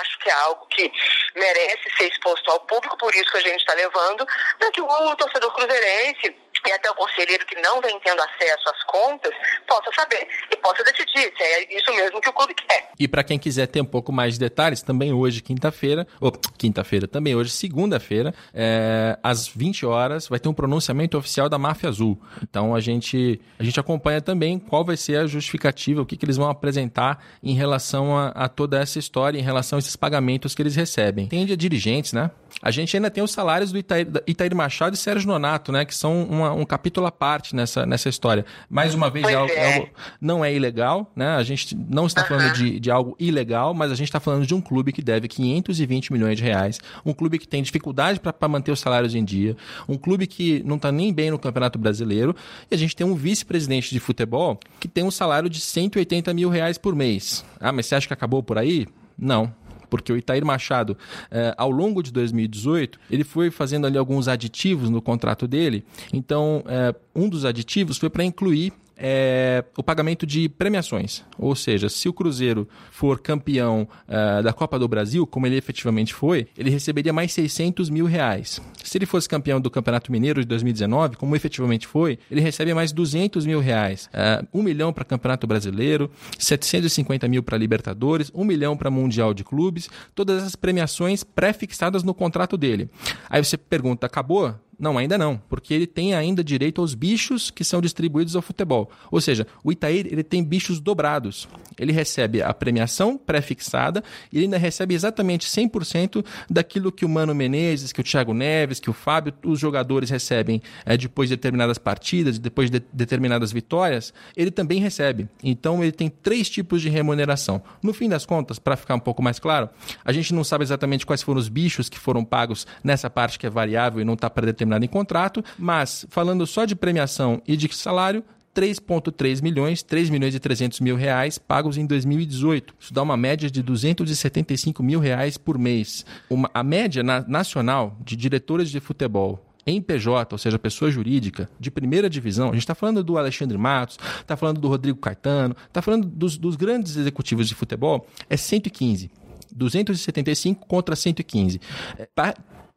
[0.00, 0.92] Acho que é algo que
[1.34, 4.26] merece ser exposto ao público, por isso que a gente está levando,
[4.58, 8.82] para que o torcedor cruzeirense e até o conselheiro que não vem tendo acesso às
[8.84, 9.32] contas
[9.66, 12.90] possa saber e possa decidir se é isso mesmo que o clube quer.
[12.98, 17.08] E para quem quiser ter um pouco mais de detalhes, também hoje, quinta-feira, ou quinta-feira,
[17.08, 22.20] também hoje, segunda-feira, é, às 20 horas, vai ter um pronunciamento oficial da Máfia Azul.
[22.42, 26.24] Então a gente, a gente acompanha também qual vai ser a justificativa, o que, que
[26.24, 30.54] eles vão apresentar em relação a, a toda essa história, em relação a esses pagamentos
[30.54, 31.26] que eles recebem.
[31.26, 32.30] Tem de dirigentes, né?
[32.60, 35.84] A gente ainda tem os salários do Itair, Itair Machado e Sérgio Nonato, né?
[35.84, 38.44] Que são uma, um capítulo à parte nessa, nessa história.
[38.68, 39.74] Mais uma vez, é algo, é.
[39.74, 39.88] algo,
[40.20, 41.36] não é ilegal, né?
[41.36, 44.54] A gente não está falando de, de algo ilegal, mas a gente está falando de
[44.54, 48.72] um clube que deve 520 milhões de reais, um clube que tem dificuldade para manter
[48.72, 49.56] os salários em dia,
[49.88, 52.34] um clube que não está nem bem no Campeonato Brasileiro,
[52.70, 56.48] e a gente tem um vice-presidente de futebol que tem um salário de 180 mil
[56.48, 57.44] reais por mês.
[57.60, 58.86] Ah, mas você acha que acabou por aí?
[59.18, 59.52] Não
[59.92, 60.96] porque o Itair Machado,
[61.30, 65.84] eh, ao longo de 2018, ele foi fazendo ali alguns aditivos no contrato dele.
[66.14, 71.22] Então, eh, um dos aditivos foi para incluir é o pagamento de premiações.
[71.38, 76.14] Ou seja, se o Cruzeiro for campeão uh, da Copa do Brasil, como ele efetivamente
[76.14, 78.60] foi, ele receberia mais 600 mil reais.
[78.82, 82.92] Se ele fosse campeão do Campeonato Mineiro de 2019, como efetivamente foi, ele recebe mais
[82.92, 84.08] 200 mil reais.
[84.12, 89.44] Uh, um milhão para Campeonato Brasileiro, 750 mil para Libertadores, um milhão para Mundial de
[89.44, 92.88] Clubes, todas essas premiações pré-fixadas no contrato dele.
[93.28, 94.54] Aí você pergunta, acabou?
[94.82, 98.90] Não, ainda não, porque ele tem ainda direito aos bichos que são distribuídos ao futebol.
[99.12, 101.48] Ou seja, o Itaí ele tem bichos dobrados.
[101.78, 107.32] Ele recebe a premiação pré-fixada e ele ainda recebe exatamente 100% daquilo que o Mano
[107.32, 111.78] Menezes, que o Thiago Neves, que o Fábio, os jogadores recebem é, depois de determinadas
[111.78, 115.28] partidas, depois de determinadas vitórias, ele também recebe.
[115.44, 117.62] Então ele tem três tipos de remuneração.
[117.80, 119.70] No fim das contas, para ficar um pouco mais claro,
[120.04, 123.46] a gente não sabe exatamente quais foram os bichos que foram pagos nessa parte que
[123.46, 127.56] é variável e não está predeterminado determinado em contrato, mas falando só de premiação e
[127.56, 132.74] de salário, 3,3 milhões, 3 milhões e 300 mil reais pagos em 2018.
[132.78, 136.04] Isso dá uma média de 275 mil reais por mês.
[136.28, 141.48] Uma, a média na, nacional de diretores de futebol em PJ, ou seja, pessoa jurídica,
[141.58, 145.54] de primeira divisão, a gente está falando do Alexandre Matos, está falando do Rodrigo Caetano,
[145.68, 149.10] está falando dos, dos grandes executivos de futebol, é 115.
[149.54, 151.60] 275 contra 115.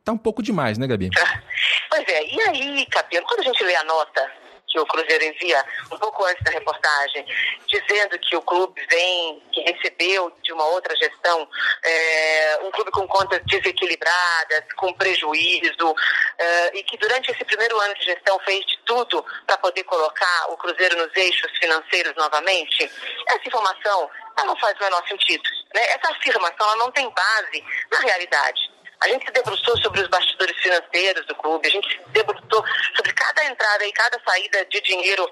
[0.05, 1.09] Tá um pouco demais, né, Gabi?
[1.87, 4.29] Pois é, e aí, Capelo, quando a gente lê a nota
[4.67, 7.25] que o Cruzeiro envia um pouco antes da reportagem,
[7.67, 11.47] dizendo que o clube vem, que recebeu de uma outra gestão,
[11.81, 15.95] é, um clube com contas desequilibradas, com prejuízo,
[16.37, 20.51] é, e que durante esse primeiro ano de gestão fez de tudo para poder colocar
[20.51, 22.91] o Cruzeiro nos eixos financeiros novamente,
[23.29, 25.49] essa informação ela não faz o menor sentido.
[25.73, 25.81] Né?
[25.91, 28.74] Essa afirmação ela não tem base na realidade.
[29.01, 32.63] A gente se debruçou sobre os bastidores financeiros do clube, a gente se debruçou
[32.95, 35.29] sobre cada entrada e cada saída de dinheiro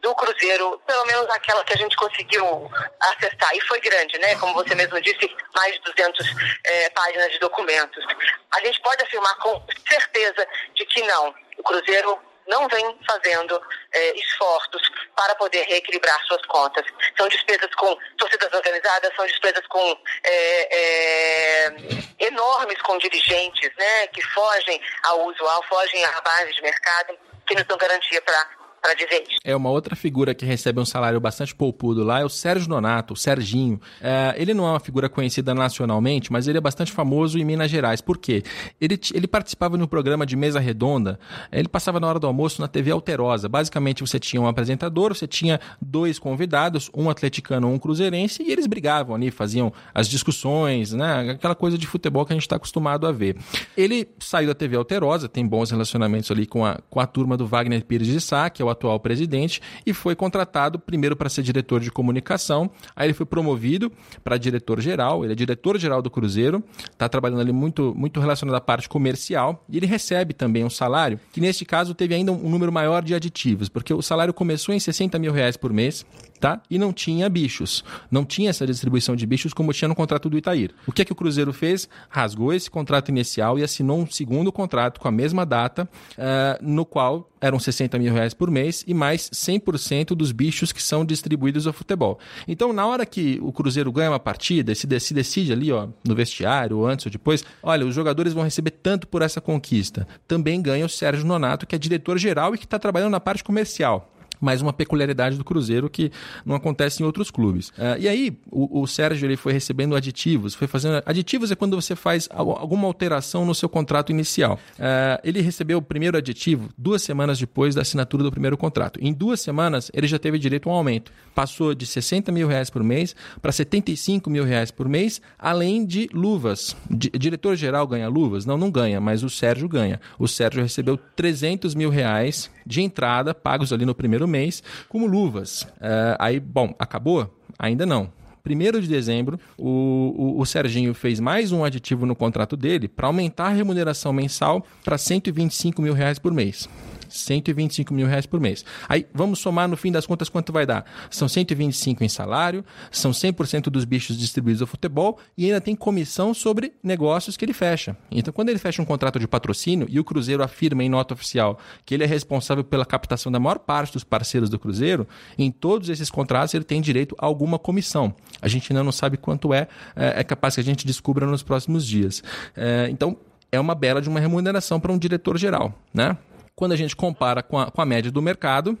[0.00, 3.54] do Cruzeiro, pelo menos aquela que a gente conseguiu acessar.
[3.54, 4.36] E foi grande, né?
[4.36, 6.26] Como você mesmo disse, mais de 200
[6.64, 8.04] é, páginas de documentos.
[8.52, 11.34] A gente pode afirmar com certeza de que não.
[11.58, 13.60] O Cruzeiro não vem fazendo
[13.92, 14.82] é, esforços
[15.14, 16.84] para poder reequilibrar suas contas.
[17.16, 21.76] São despesas com torcidas organizadas, são despesas com é, é,
[22.20, 27.62] enormes com dirigentes, né, que fogem ao usual, fogem à base de mercado, que não
[27.64, 29.40] dão garantia para para dizer isso.
[29.44, 33.14] É uma outra figura que recebe um salário bastante poupudo lá, é o Sérgio Donato,
[33.14, 33.80] o Serginho.
[34.00, 37.70] É, ele não é uma figura conhecida nacionalmente, mas ele é bastante famoso em Minas
[37.70, 38.00] Gerais.
[38.00, 38.44] Por quê?
[38.80, 41.18] Ele, ele participava de um programa de mesa redonda,
[41.50, 43.48] ele passava na hora do almoço na TV Alterosa.
[43.48, 48.66] Basicamente, você tinha um apresentador, você tinha dois convidados, um atleticano, um cruzeirense, e eles
[48.66, 51.30] brigavam ali, faziam as discussões, né?
[51.30, 53.36] Aquela coisa de futebol que a gente está acostumado a ver.
[53.76, 57.46] Ele saiu da TV Alterosa, tem bons relacionamentos ali com a, com a turma do
[57.46, 61.42] Wagner Pires de Sá, que é o atual presidente, e foi contratado primeiro para ser
[61.42, 63.90] diretor de comunicação, aí ele foi promovido
[64.22, 68.88] para diretor-geral, ele é diretor-geral do Cruzeiro, está trabalhando ali muito, muito relacionado à parte
[68.88, 73.02] comercial, e ele recebe também um salário, que neste caso teve ainda um número maior
[73.02, 76.04] de aditivos, porque o salário começou em 60 mil reais por mês,
[76.36, 76.60] tá?
[76.70, 77.84] E não tinha bichos.
[78.10, 80.72] Não tinha essa distribuição de bichos como tinha no contrato do Itair.
[80.86, 81.88] O que é que o Cruzeiro fez?
[82.08, 86.84] Rasgou esse contrato inicial e assinou um segundo contrato com a mesma data, uh, no
[86.84, 91.66] qual eram 60 mil reais por mês e mais 100% dos bichos que são distribuídos
[91.66, 92.18] ao futebol.
[92.46, 96.84] Então, na hora que o Cruzeiro ganha uma partida, se, decide ali, ó, no vestiário,
[96.84, 100.06] antes ou depois, olha, os jogadores vão receber tanto por essa conquista.
[100.26, 104.12] Também ganha o Sérgio Nonato, que é diretor-geral e que está trabalhando na parte comercial.
[104.40, 106.10] Mais uma peculiaridade do Cruzeiro que
[106.44, 107.68] não acontece em outros clubes.
[107.70, 111.02] Uh, e aí, o, o, Sérgio ele foi recebendo aditivos, foi fazendo.
[111.06, 114.58] Aditivos é quando você faz alguma alteração no seu contrato inicial.
[114.78, 118.98] Uh, ele recebeu o primeiro aditivo duas semanas depois da assinatura do primeiro contrato.
[119.02, 121.12] Em duas semanas, ele já teve direito a um aumento.
[121.34, 126.08] Passou de 60 mil reais por mês para 75 mil reais por mês, além de
[126.12, 126.76] luvas.
[126.90, 128.46] diretor-geral ganha luvas?
[128.46, 130.00] Não, não ganha, mas o Sérgio ganha.
[130.18, 135.62] O Sérgio recebeu 300 mil reais de entrada, pagos ali no primeiro mês, como luvas.
[135.62, 137.32] Uh, aí, bom, acabou?
[137.58, 138.10] Ainda não.
[138.44, 143.08] 1 de dezembro, o, o, o, Serginho fez mais um aditivo no contrato dele para
[143.08, 146.68] aumentar a remuneração mensal para 125 mil reais por mês.
[147.08, 148.64] 125 mil reais por mês.
[148.88, 150.84] Aí vamos somar no fim das contas quanto vai dar.
[151.10, 156.34] São 125 em salário, são 100% dos bichos distribuídos ao futebol e ainda tem comissão
[156.34, 157.96] sobre negócios que ele fecha.
[158.10, 161.58] Então, quando ele fecha um contrato de patrocínio e o Cruzeiro afirma em nota oficial
[161.84, 165.06] que ele é responsável pela captação da maior parte dos parceiros do Cruzeiro,
[165.38, 168.14] em todos esses contratos ele tem direito a alguma comissão.
[168.40, 171.42] A gente ainda não sabe quanto é, é, é capaz que a gente descubra nos
[171.42, 172.22] próximos dias.
[172.56, 173.16] É, então,
[173.50, 176.16] é uma bela de uma remuneração para um diretor geral, né?
[176.56, 178.76] Quando a gente compara com a, com a média do mercado,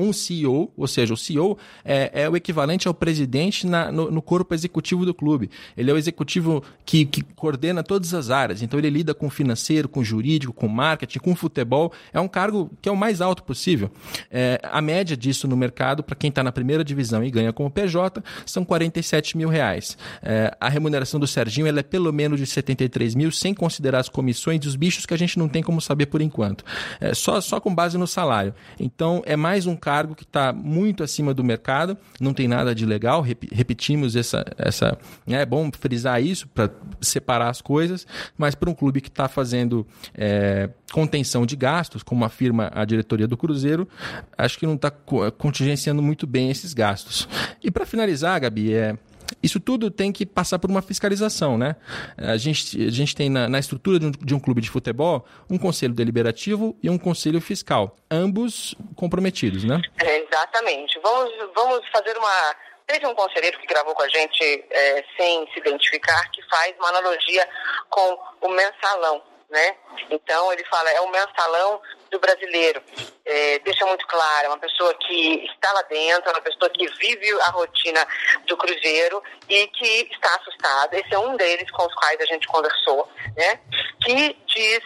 [0.00, 4.22] um CEO, ou seja, o CEO é, é o equivalente ao presidente na, no, no,
[4.22, 5.50] corpo executivo do clube.
[5.76, 8.62] Ele é o executivo que, que, coordena todas as áreas.
[8.62, 11.92] Então ele lida com financeiro, com jurídico, com marketing, com futebol.
[12.12, 13.90] É um cargo que é o mais alto possível.
[14.30, 17.70] É, a média disso no mercado, para quem está na primeira divisão e ganha como
[17.70, 19.96] PJ, são 47 mil reais.
[20.22, 24.08] É, a remuneração do Serginho ela é pelo menos de 73 mil, sem considerar as
[24.08, 26.64] comissões dos bichos que a gente não tem como saber por enquanto.
[27.00, 28.54] É, só, só com base no salário.
[28.78, 32.86] Então é mais um cargo que está muito acima do mercado, não tem nada de
[32.86, 34.44] legal, rep repetimos essa.
[34.56, 36.70] essa né, é bom frisar isso para
[37.00, 42.24] separar as coisas, mas para um clube que está fazendo é, contenção de gastos, como
[42.24, 43.88] afirma a diretoria do Cruzeiro,
[44.36, 47.28] acho que não está contingenciando muito bem esses gastos.
[47.62, 48.96] E para finalizar, Gabi, é,
[49.42, 51.76] isso tudo tem que passar por uma fiscalização, né?
[52.16, 55.24] A gente, a gente tem na, na estrutura de um, de um, clube de futebol
[55.48, 59.80] um conselho deliberativo e um conselho fiscal, ambos comprometidos, né?
[60.02, 60.98] É, exatamente.
[61.02, 62.56] Vamos, vamos fazer uma.
[62.86, 66.88] Teve um conselheiro que gravou com a gente é, sem se identificar que faz uma
[66.88, 67.48] analogia
[67.88, 69.76] com o mensalão né?
[70.10, 71.80] Então ele fala, é o mensalão
[72.10, 72.82] do brasileiro.
[73.24, 76.86] É, deixa muito claro, é uma pessoa que está lá dentro, é uma pessoa que
[76.86, 78.06] vive a rotina
[78.46, 80.98] do Cruzeiro e que está assustada.
[80.98, 83.60] Esse é um deles com os quais a gente conversou, né?
[84.02, 84.80] Que diz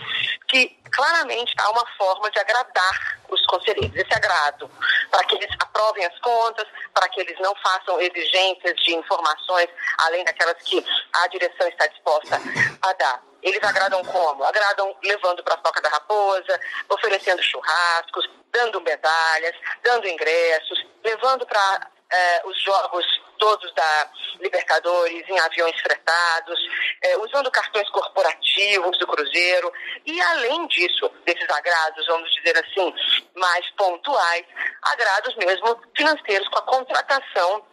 [0.48, 4.70] que claramente há uma forma de agradar os conselheiros, esse agrado,
[5.10, 10.24] para que eles aprovem as contas, para que eles não façam exigências de informações além
[10.24, 10.84] daquelas que
[11.14, 12.40] a direção está disposta
[12.82, 13.33] a dar.
[13.44, 14.42] Eles agradam como?
[14.42, 21.90] Agradam levando para a Toca da Raposa, oferecendo churrascos, dando medalhas, dando ingressos, levando para
[22.10, 23.04] eh, os jogos
[23.38, 24.10] todos da
[24.40, 26.58] Libertadores em aviões fretados,
[27.02, 29.72] eh, usando cartões corporativos do Cruzeiro
[30.04, 32.94] e além disso, desses agrados, vamos dizer assim,
[33.36, 34.44] mais pontuais,
[34.82, 37.64] agrados mesmo financeiros com a contratação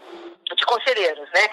[0.55, 1.49] de conselheiros, né?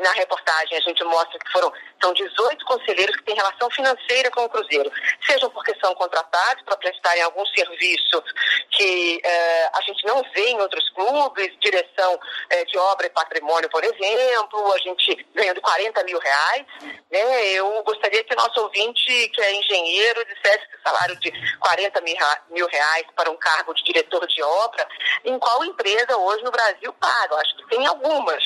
[0.00, 4.44] Na reportagem a gente mostra que foram são 18 conselheiros que têm relação financeira com
[4.44, 4.90] o Cruzeiro,
[5.24, 8.22] sejam porque são contratados para prestarem algum serviço
[8.70, 12.18] que eh, a gente não vê em outros clubes, direção
[12.50, 16.66] eh, de obra e patrimônio, por exemplo, a gente ganhando 40 mil reais,
[17.10, 17.44] né?
[17.48, 22.00] Eu gostaria que o nosso ouvinte, que é engenheiro, dissesse que o salário de 40
[22.50, 24.88] mil reais para um cargo de diretor de obra,
[25.24, 27.34] em qual empresa hoje no Brasil paga?
[27.34, 28.42] Eu acho que tem algumas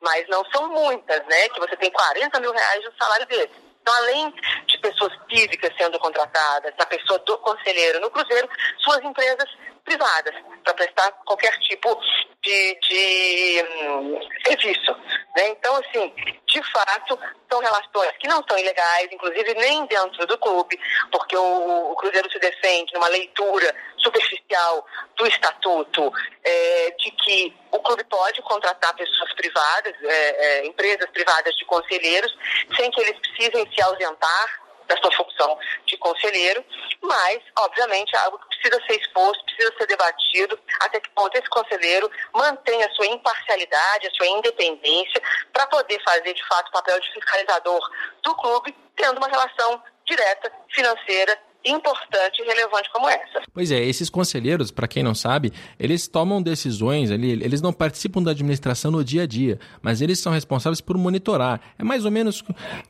[0.00, 1.48] mas não são muitas, né?
[1.50, 3.70] Que você tem 40 mil reais de salário desse.
[3.82, 4.34] Então, além
[4.66, 8.48] de pessoas físicas sendo contratadas, da pessoa do conselheiro no Cruzeiro,
[8.78, 9.48] suas empresas
[9.84, 11.98] privadas, para prestar qualquer tipo
[12.42, 14.92] de, de hum, serviço.
[15.36, 15.48] Né?
[15.48, 16.12] Então, assim,
[16.46, 17.18] de fato,
[17.50, 20.78] são relações que não são ilegais, inclusive nem dentro do clube,
[21.12, 24.86] porque o, o Cruzeiro se defende numa leitura superficial
[25.16, 26.12] do estatuto
[26.42, 32.34] é, de que o clube pode contratar pessoas privadas, é, é, empresas privadas de conselheiros,
[32.76, 34.59] sem que eles precisem se ausentar
[34.90, 36.64] da sua função de conselheiro,
[37.00, 41.48] mas, obviamente, é algo que precisa ser exposto, precisa ser debatido, até que ponto esse
[41.48, 45.22] conselheiro mantém a sua imparcialidade, a sua independência,
[45.52, 47.90] para poder fazer, de fato, o papel de fiscalizador
[48.22, 53.42] do clube, tendo uma relação direta, financeira importante e relevante como essa.
[53.52, 58.30] Pois é, esses conselheiros, para quem não sabe, eles tomam decisões, eles não participam da
[58.30, 61.60] administração no dia a dia, mas eles são responsáveis por monitorar.
[61.78, 62.42] É mais ou menos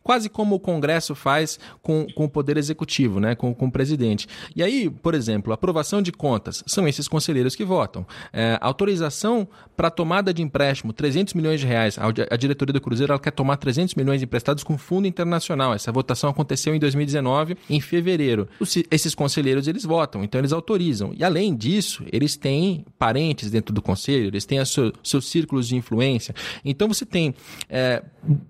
[0.03, 4.27] quase como o Congresso faz com, com o Poder Executivo, né, com, com o presidente.
[4.55, 8.07] E aí, por exemplo, aprovação de contas, são esses conselheiros que votam.
[8.33, 9.49] É, autorização
[9.81, 11.97] para tomada de empréstimo, 300 milhões de reais.
[11.99, 15.73] A, diretoria do Cruzeiro quer tomar 300 milhões emprestados com fundo internacional.
[15.73, 18.47] Essa votação aconteceu em 2019, em fevereiro.
[18.91, 21.15] Esses conselheiros eles votam, então eles autorizam.
[21.17, 25.77] E além disso, eles têm parentes dentro do conselho, eles têm seu, seus círculos de
[25.77, 26.35] influência.
[26.63, 27.35] Então você tem
[27.67, 28.03] é,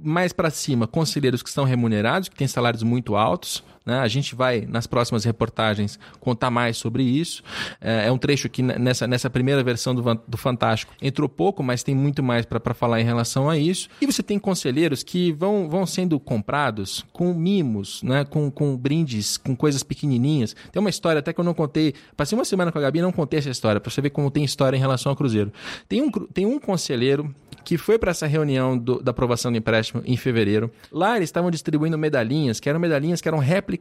[0.02, 3.98] mais para cima conselheiros que são remunerados, que têm salários muito altos, né?
[3.98, 7.42] A gente vai, nas próximas reportagens, contar mais sobre isso.
[7.80, 11.82] É, é um trecho que nessa, nessa primeira versão do, do Fantástico entrou pouco, mas
[11.82, 13.88] tem muito mais para falar em relação a isso.
[14.00, 18.24] E você tem conselheiros que vão, vão sendo comprados com mimos, né?
[18.24, 20.54] com, com brindes, com coisas pequenininhas.
[20.70, 21.94] Tem uma história até que eu não contei.
[22.16, 24.30] Passei uma semana com a Gabi e não contei essa história, para você ver como
[24.30, 25.52] tem história em relação ao Cruzeiro.
[25.88, 27.34] Tem um, tem um conselheiro
[27.64, 30.70] que foi para essa reunião do, da aprovação do empréstimo em fevereiro.
[30.90, 33.79] Lá eles estavam distribuindo medalhinhas, que eram medalhinhas que eram réplicas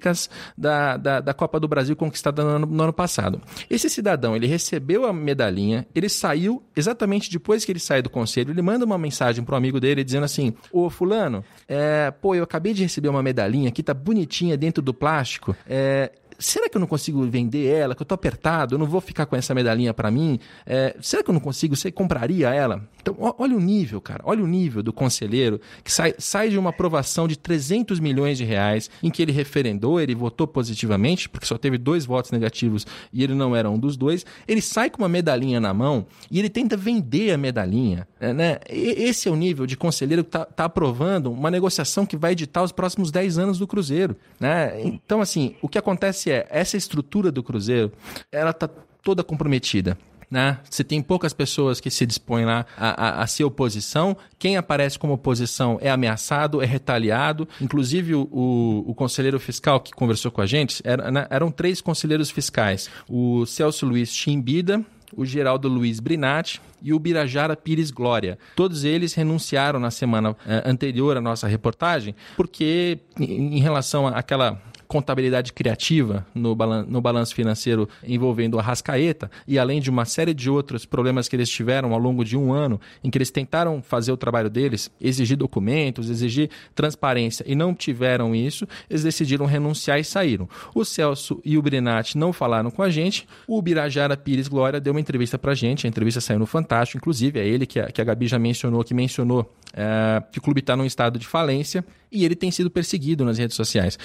[0.58, 3.42] da, da, da Copa do Brasil conquistada no ano, no ano, passado.
[3.70, 8.52] Esse cidadão, ele recebeu a medalhinha, ele saiu, exatamente depois que ele sai do conselho,
[8.52, 12.44] ele manda uma mensagem para um amigo dele dizendo assim, ô fulano, é, pô, eu
[12.44, 16.80] acabei de receber uma medalhinha que tá bonitinha dentro do plástico, é, será que eu
[16.80, 17.94] não consigo vender ela?
[17.94, 20.40] Que eu tô apertado, eu não vou ficar com essa medalhinha para mim?
[20.66, 21.76] É, será que eu não consigo?
[21.76, 22.82] Você compraria ela?
[23.02, 24.22] Então, olha o nível, cara.
[24.26, 28.44] Olha o nível do conselheiro que sai, sai de uma aprovação de 300 milhões de
[28.44, 33.24] reais em que ele referendou, ele votou positivamente, porque só teve dois votos negativos e
[33.24, 34.26] ele não era um dos dois.
[34.48, 38.08] Ele sai com uma medalhinha na mão e ele tenta vender a medalhinha.
[38.20, 38.34] Né?
[38.34, 38.60] né?
[38.70, 42.64] Esse é o nível de conselheiro que está tá aprovando uma negociação que vai editar
[42.64, 44.16] os próximos 10 anos do Cruzeiro.
[44.40, 44.82] Né?
[44.84, 47.92] Então, assim, o que acontece é, essa estrutura do Cruzeiro,
[48.32, 48.70] ela tá
[49.02, 49.98] toda comprometida.
[50.30, 50.60] Né?
[50.70, 54.16] Você tem poucas pessoas que se dispõem lá a, a, a, ser oposição.
[54.38, 57.48] Quem aparece como oposição é ameaçado, é retaliado.
[57.60, 61.26] Inclusive, o, o, o conselheiro fiscal que conversou com a gente, era, né?
[61.32, 62.90] eram três conselheiros fiscais.
[63.10, 68.38] O Celso Luiz Chimbida, o Geraldo Luiz Brinatti e o Birajara Pires Glória.
[68.56, 75.54] Todos eles renunciaram na semana eh, anterior à nossa reportagem, porque em relação àquela contabilidade
[75.54, 80.50] criativa no, balan no balanço financeiro envolvendo a Rascaeta, e além de uma série de
[80.50, 84.12] outros problemas que eles tiveram ao longo de um ano, em que eles tentaram fazer
[84.12, 90.04] o trabalho deles, exigir documentos, exigir transparência, e não tiveram isso, eles decidiram renunciar e
[90.04, 90.50] saíram.
[90.74, 94.92] O Celso e o Brinati não falaram com a gente, o Birajara Pires Glória deu
[94.92, 98.02] uma entrevista pra gente, a entrevista saiu no Fantástico, inclusive é ele que a, que
[98.02, 101.86] a Gabi já mencionou, que mencionou é, que o clube está num estado de falência
[102.12, 103.98] e ele tem sido perseguido nas redes sociais.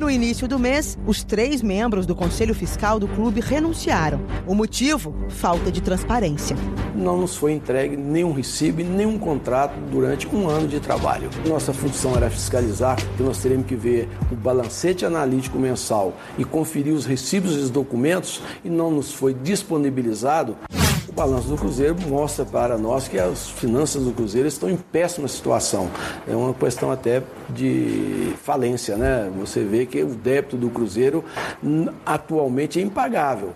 [0.00, 4.20] No início do mês, os três membros do Conselho Fiscal do clube renunciaram.
[4.46, 5.14] O motivo?
[5.28, 6.56] Falta de transparência.
[6.94, 11.28] Não nos foi entregue nenhum recibo e nenhum contrato durante um ano de trabalho.
[11.46, 16.94] Nossa função era fiscalizar, que nós teremos que ver o balancete analítico mensal e conferir
[16.94, 20.56] os recibos e os documentos e não nos foi disponibilizado.
[21.10, 25.26] O balanço do Cruzeiro mostra para nós que as finanças do Cruzeiro estão em péssima
[25.26, 25.90] situação.
[26.24, 29.28] É uma questão até de falência, né?
[29.40, 31.24] Você vê que o débito do Cruzeiro
[32.06, 33.54] atualmente é impagável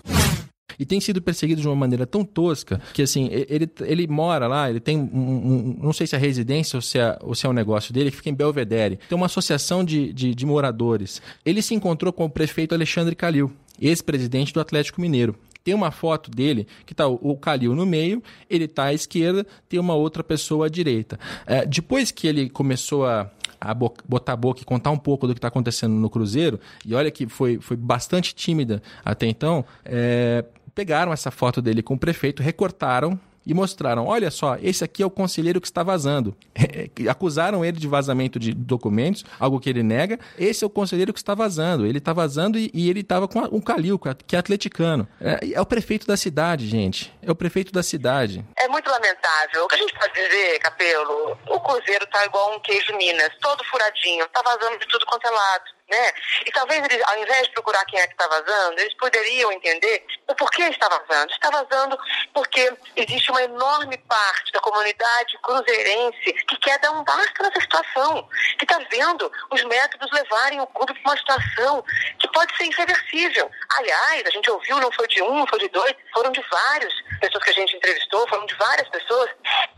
[0.77, 4.69] e tem sido perseguido de uma maneira tão tosca que, assim, ele, ele mora lá,
[4.69, 7.49] ele tem um, um não sei se é residência ou se é, ou se é
[7.49, 8.99] um negócio dele, que fica em Belvedere.
[9.07, 11.21] Tem uma associação de, de, de moradores.
[11.45, 13.49] Ele se encontrou com o prefeito Alexandre Calil,
[13.79, 15.33] ex-presidente do Atlético Mineiro
[15.65, 19.79] tem uma foto dele que está o Calil no meio, ele está à esquerda, tem
[19.79, 21.19] uma outra pessoa à direita.
[21.47, 25.33] É, depois que ele começou a, a botar a boca e contar um pouco do
[25.33, 30.45] que está acontecendo no Cruzeiro, e olha que foi, foi bastante tímida até então, é,
[30.75, 35.05] pegaram essa foto dele com o prefeito, recortaram e mostraram: olha só, esse aqui é
[35.05, 36.35] o conselheiro que está vazando.
[37.09, 40.19] Acusaram ele de vazamento de documentos, algo que ele nega.
[40.37, 41.85] Esse é o conselheiro que está vazando.
[41.85, 45.07] Ele está vazando e, e, ele estava com um Calil, que é atleticano.
[45.19, 47.13] É, é, o prefeito da cidade, gente.
[47.21, 48.45] É o prefeito da cidade.
[48.57, 49.65] É muito lamentável.
[49.65, 51.37] O que a gente pode dizer, Capelo?
[51.47, 55.31] O Cruzeiro está igual um queijo Minas, todo furadinho, está vazando de tudo quanto é
[55.31, 56.11] lado né?
[56.45, 60.05] E talvez eles, ao invés de procurar quem é que está vazando, eles poderiam entender
[60.27, 61.31] o porquê está vazando.
[61.31, 61.97] Está vazando
[62.33, 68.27] porque existe uma enorme parte da comunidade cruzeirense que quer dar um basta nessa situação,
[68.57, 71.83] que está vendo os métodos levarem o clube para uma situação
[72.19, 73.49] que pode ser irreversível.
[73.77, 76.93] Aliás, a gente ouviu, não foi de um, não foi de dois, foram de várias
[77.19, 79.29] pessoas que a gente entrevistou, foram de várias pessoas,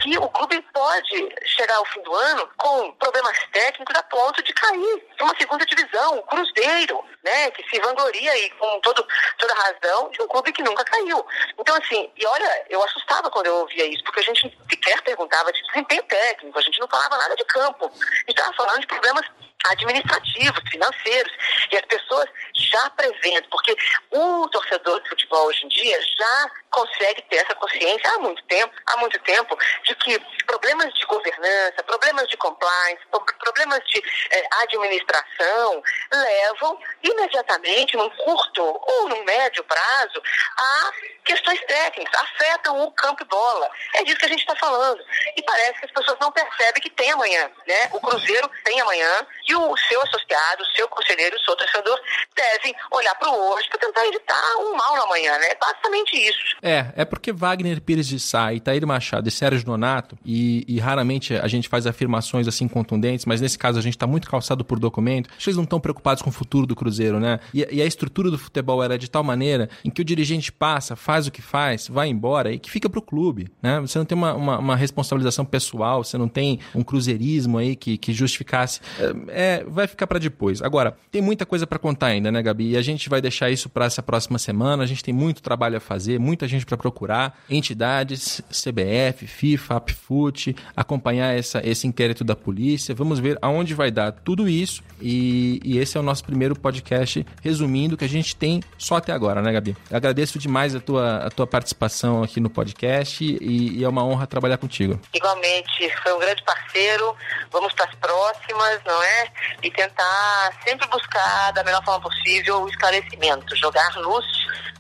[0.02, 4.54] que o clube pode chegar ao fim do ano com problemas técnicos a ponto de
[4.54, 9.06] cair uma segunda divisão o Cruzeiro, né, que se vangloria aí com todo,
[9.38, 11.26] toda razão de um clube que nunca caiu.
[11.58, 15.52] Então, assim, e olha, eu assustava quando eu ouvia isso, porque a gente sequer perguntava
[15.52, 17.86] de desempenho técnico, a gente não falava nada de campo.
[17.86, 19.26] A gente estava falando de problemas
[19.66, 21.34] administrativos, financeiros,
[21.72, 23.76] e as pessoas já prevendo, porque
[24.12, 28.72] o torcedor de futebol hoje em dia já consegue ter essa consciência há muito tempo,
[28.86, 33.02] há muito tempo, de que problemas de governança, problemas de compliance,
[33.40, 40.22] problemas de eh, administração levam imediatamente, num curto ou num médio prazo,
[40.56, 40.92] a
[41.26, 43.70] questões técnicas, afetam o campo e bola.
[43.96, 45.04] É disso que a gente está falando.
[45.36, 47.90] E parece que as pessoas não percebem que tem amanhã, né?
[47.92, 52.00] O Cruzeiro tem amanhã e o seu associado, o seu conselheiro, o seu torcedor
[52.34, 55.56] devem olhar para o hoje para tentar evitar um mal na manhã, né?
[55.56, 56.56] Basicamente isso.
[56.68, 61.34] É, é porque Wagner Pires de Sá, Itair Machado e Sérgio Donato, e, e, raramente
[61.34, 64.80] a gente faz afirmações assim contundentes, mas nesse caso a gente está muito calçado por
[64.80, 67.40] documento, acho que eles não estão preocupados com o futuro do Cruzeiro, né?
[67.54, 70.96] E, e, a estrutura do futebol era de tal maneira em que o dirigente passa,
[70.96, 73.80] faz o que faz, vai embora e que fica para o clube, né?
[73.80, 77.98] Você não tem uma, uma, uma, responsabilização pessoal, você não tem um cruzeirismo aí que,
[77.98, 78.82] que justificasse.
[79.30, 80.62] É, vai ficar para depois.
[80.62, 82.72] Agora, tem muita coisa para contar ainda, né, Gabi?
[82.72, 84.84] E a gente vai deixar isso para essa próxima semana.
[84.84, 90.56] A gente tem muito trabalho a fazer, muita gente para procurar, entidades, CBF, FIFA, APFUT,
[90.76, 92.96] acompanhar essa, esse inquérito da polícia.
[92.96, 94.84] Vamos ver aonde vai dar tudo isso.
[95.02, 98.96] E, e esse é o nosso primeiro podcast resumindo o que a gente tem só
[98.98, 99.76] até agora, né, Gabi?
[99.90, 104.04] Eu agradeço demais a tua, a tua participação aqui no podcast e, e é uma
[104.04, 105.00] honra trabalhar contigo.
[105.14, 107.16] Igualmente, foi um grande parceiro.
[107.52, 109.28] Vamos para as próximas, não é?
[109.64, 114.26] E tentar sempre buscar da melhor forma possível o esclarecimento, jogar luz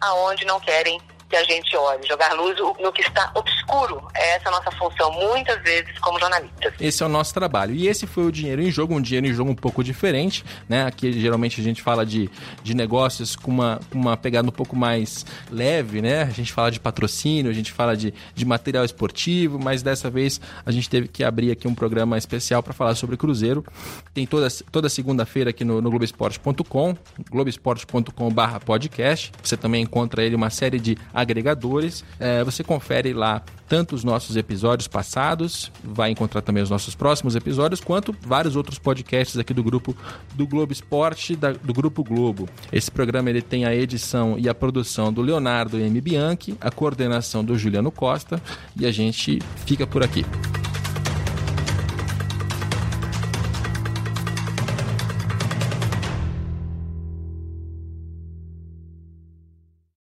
[0.01, 0.99] aonde não querem
[1.29, 4.01] que a gente olhe, jogar luz no que está obscuro.
[4.15, 6.73] É essa a nossa função, muitas vezes, como jornalistas.
[6.79, 7.75] Esse é o nosso trabalho.
[7.75, 10.85] E esse foi o Dinheiro em Jogo, um dinheiro em jogo um pouco diferente, né?
[10.85, 12.29] Aqui geralmente a gente fala de,
[12.63, 16.23] de negócios com uma, uma pegada um pouco mais leve, né?
[16.23, 20.39] A gente fala de patrocínio, a gente fala de, de material esportivo, mas dessa vez
[20.65, 23.65] a gente teve que abrir aqui um programa especial para falar sobre Cruzeiro.
[24.13, 26.95] Tem toda, toda segunda-feira aqui no, no Globoesporte.com,
[27.29, 29.31] globoesporte.com/barra podcast.
[29.43, 32.05] Você também encontra ele uma série de agregadores.
[32.19, 37.35] É, você confere lá tanto os nossos episódios passados, vai encontrar também os nossos próximos
[37.35, 39.97] episódios, quanto vários outros podcasts aqui do grupo
[40.35, 42.47] do Globo Esporte, da, do Grupo Globo.
[42.71, 45.99] Esse programa ele tem a edição e a produção do Leonardo M.
[45.99, 48.41] Bianchi, a coordenação do Juliano Costa
[48.79, 50.23] e a gente fica por aqui.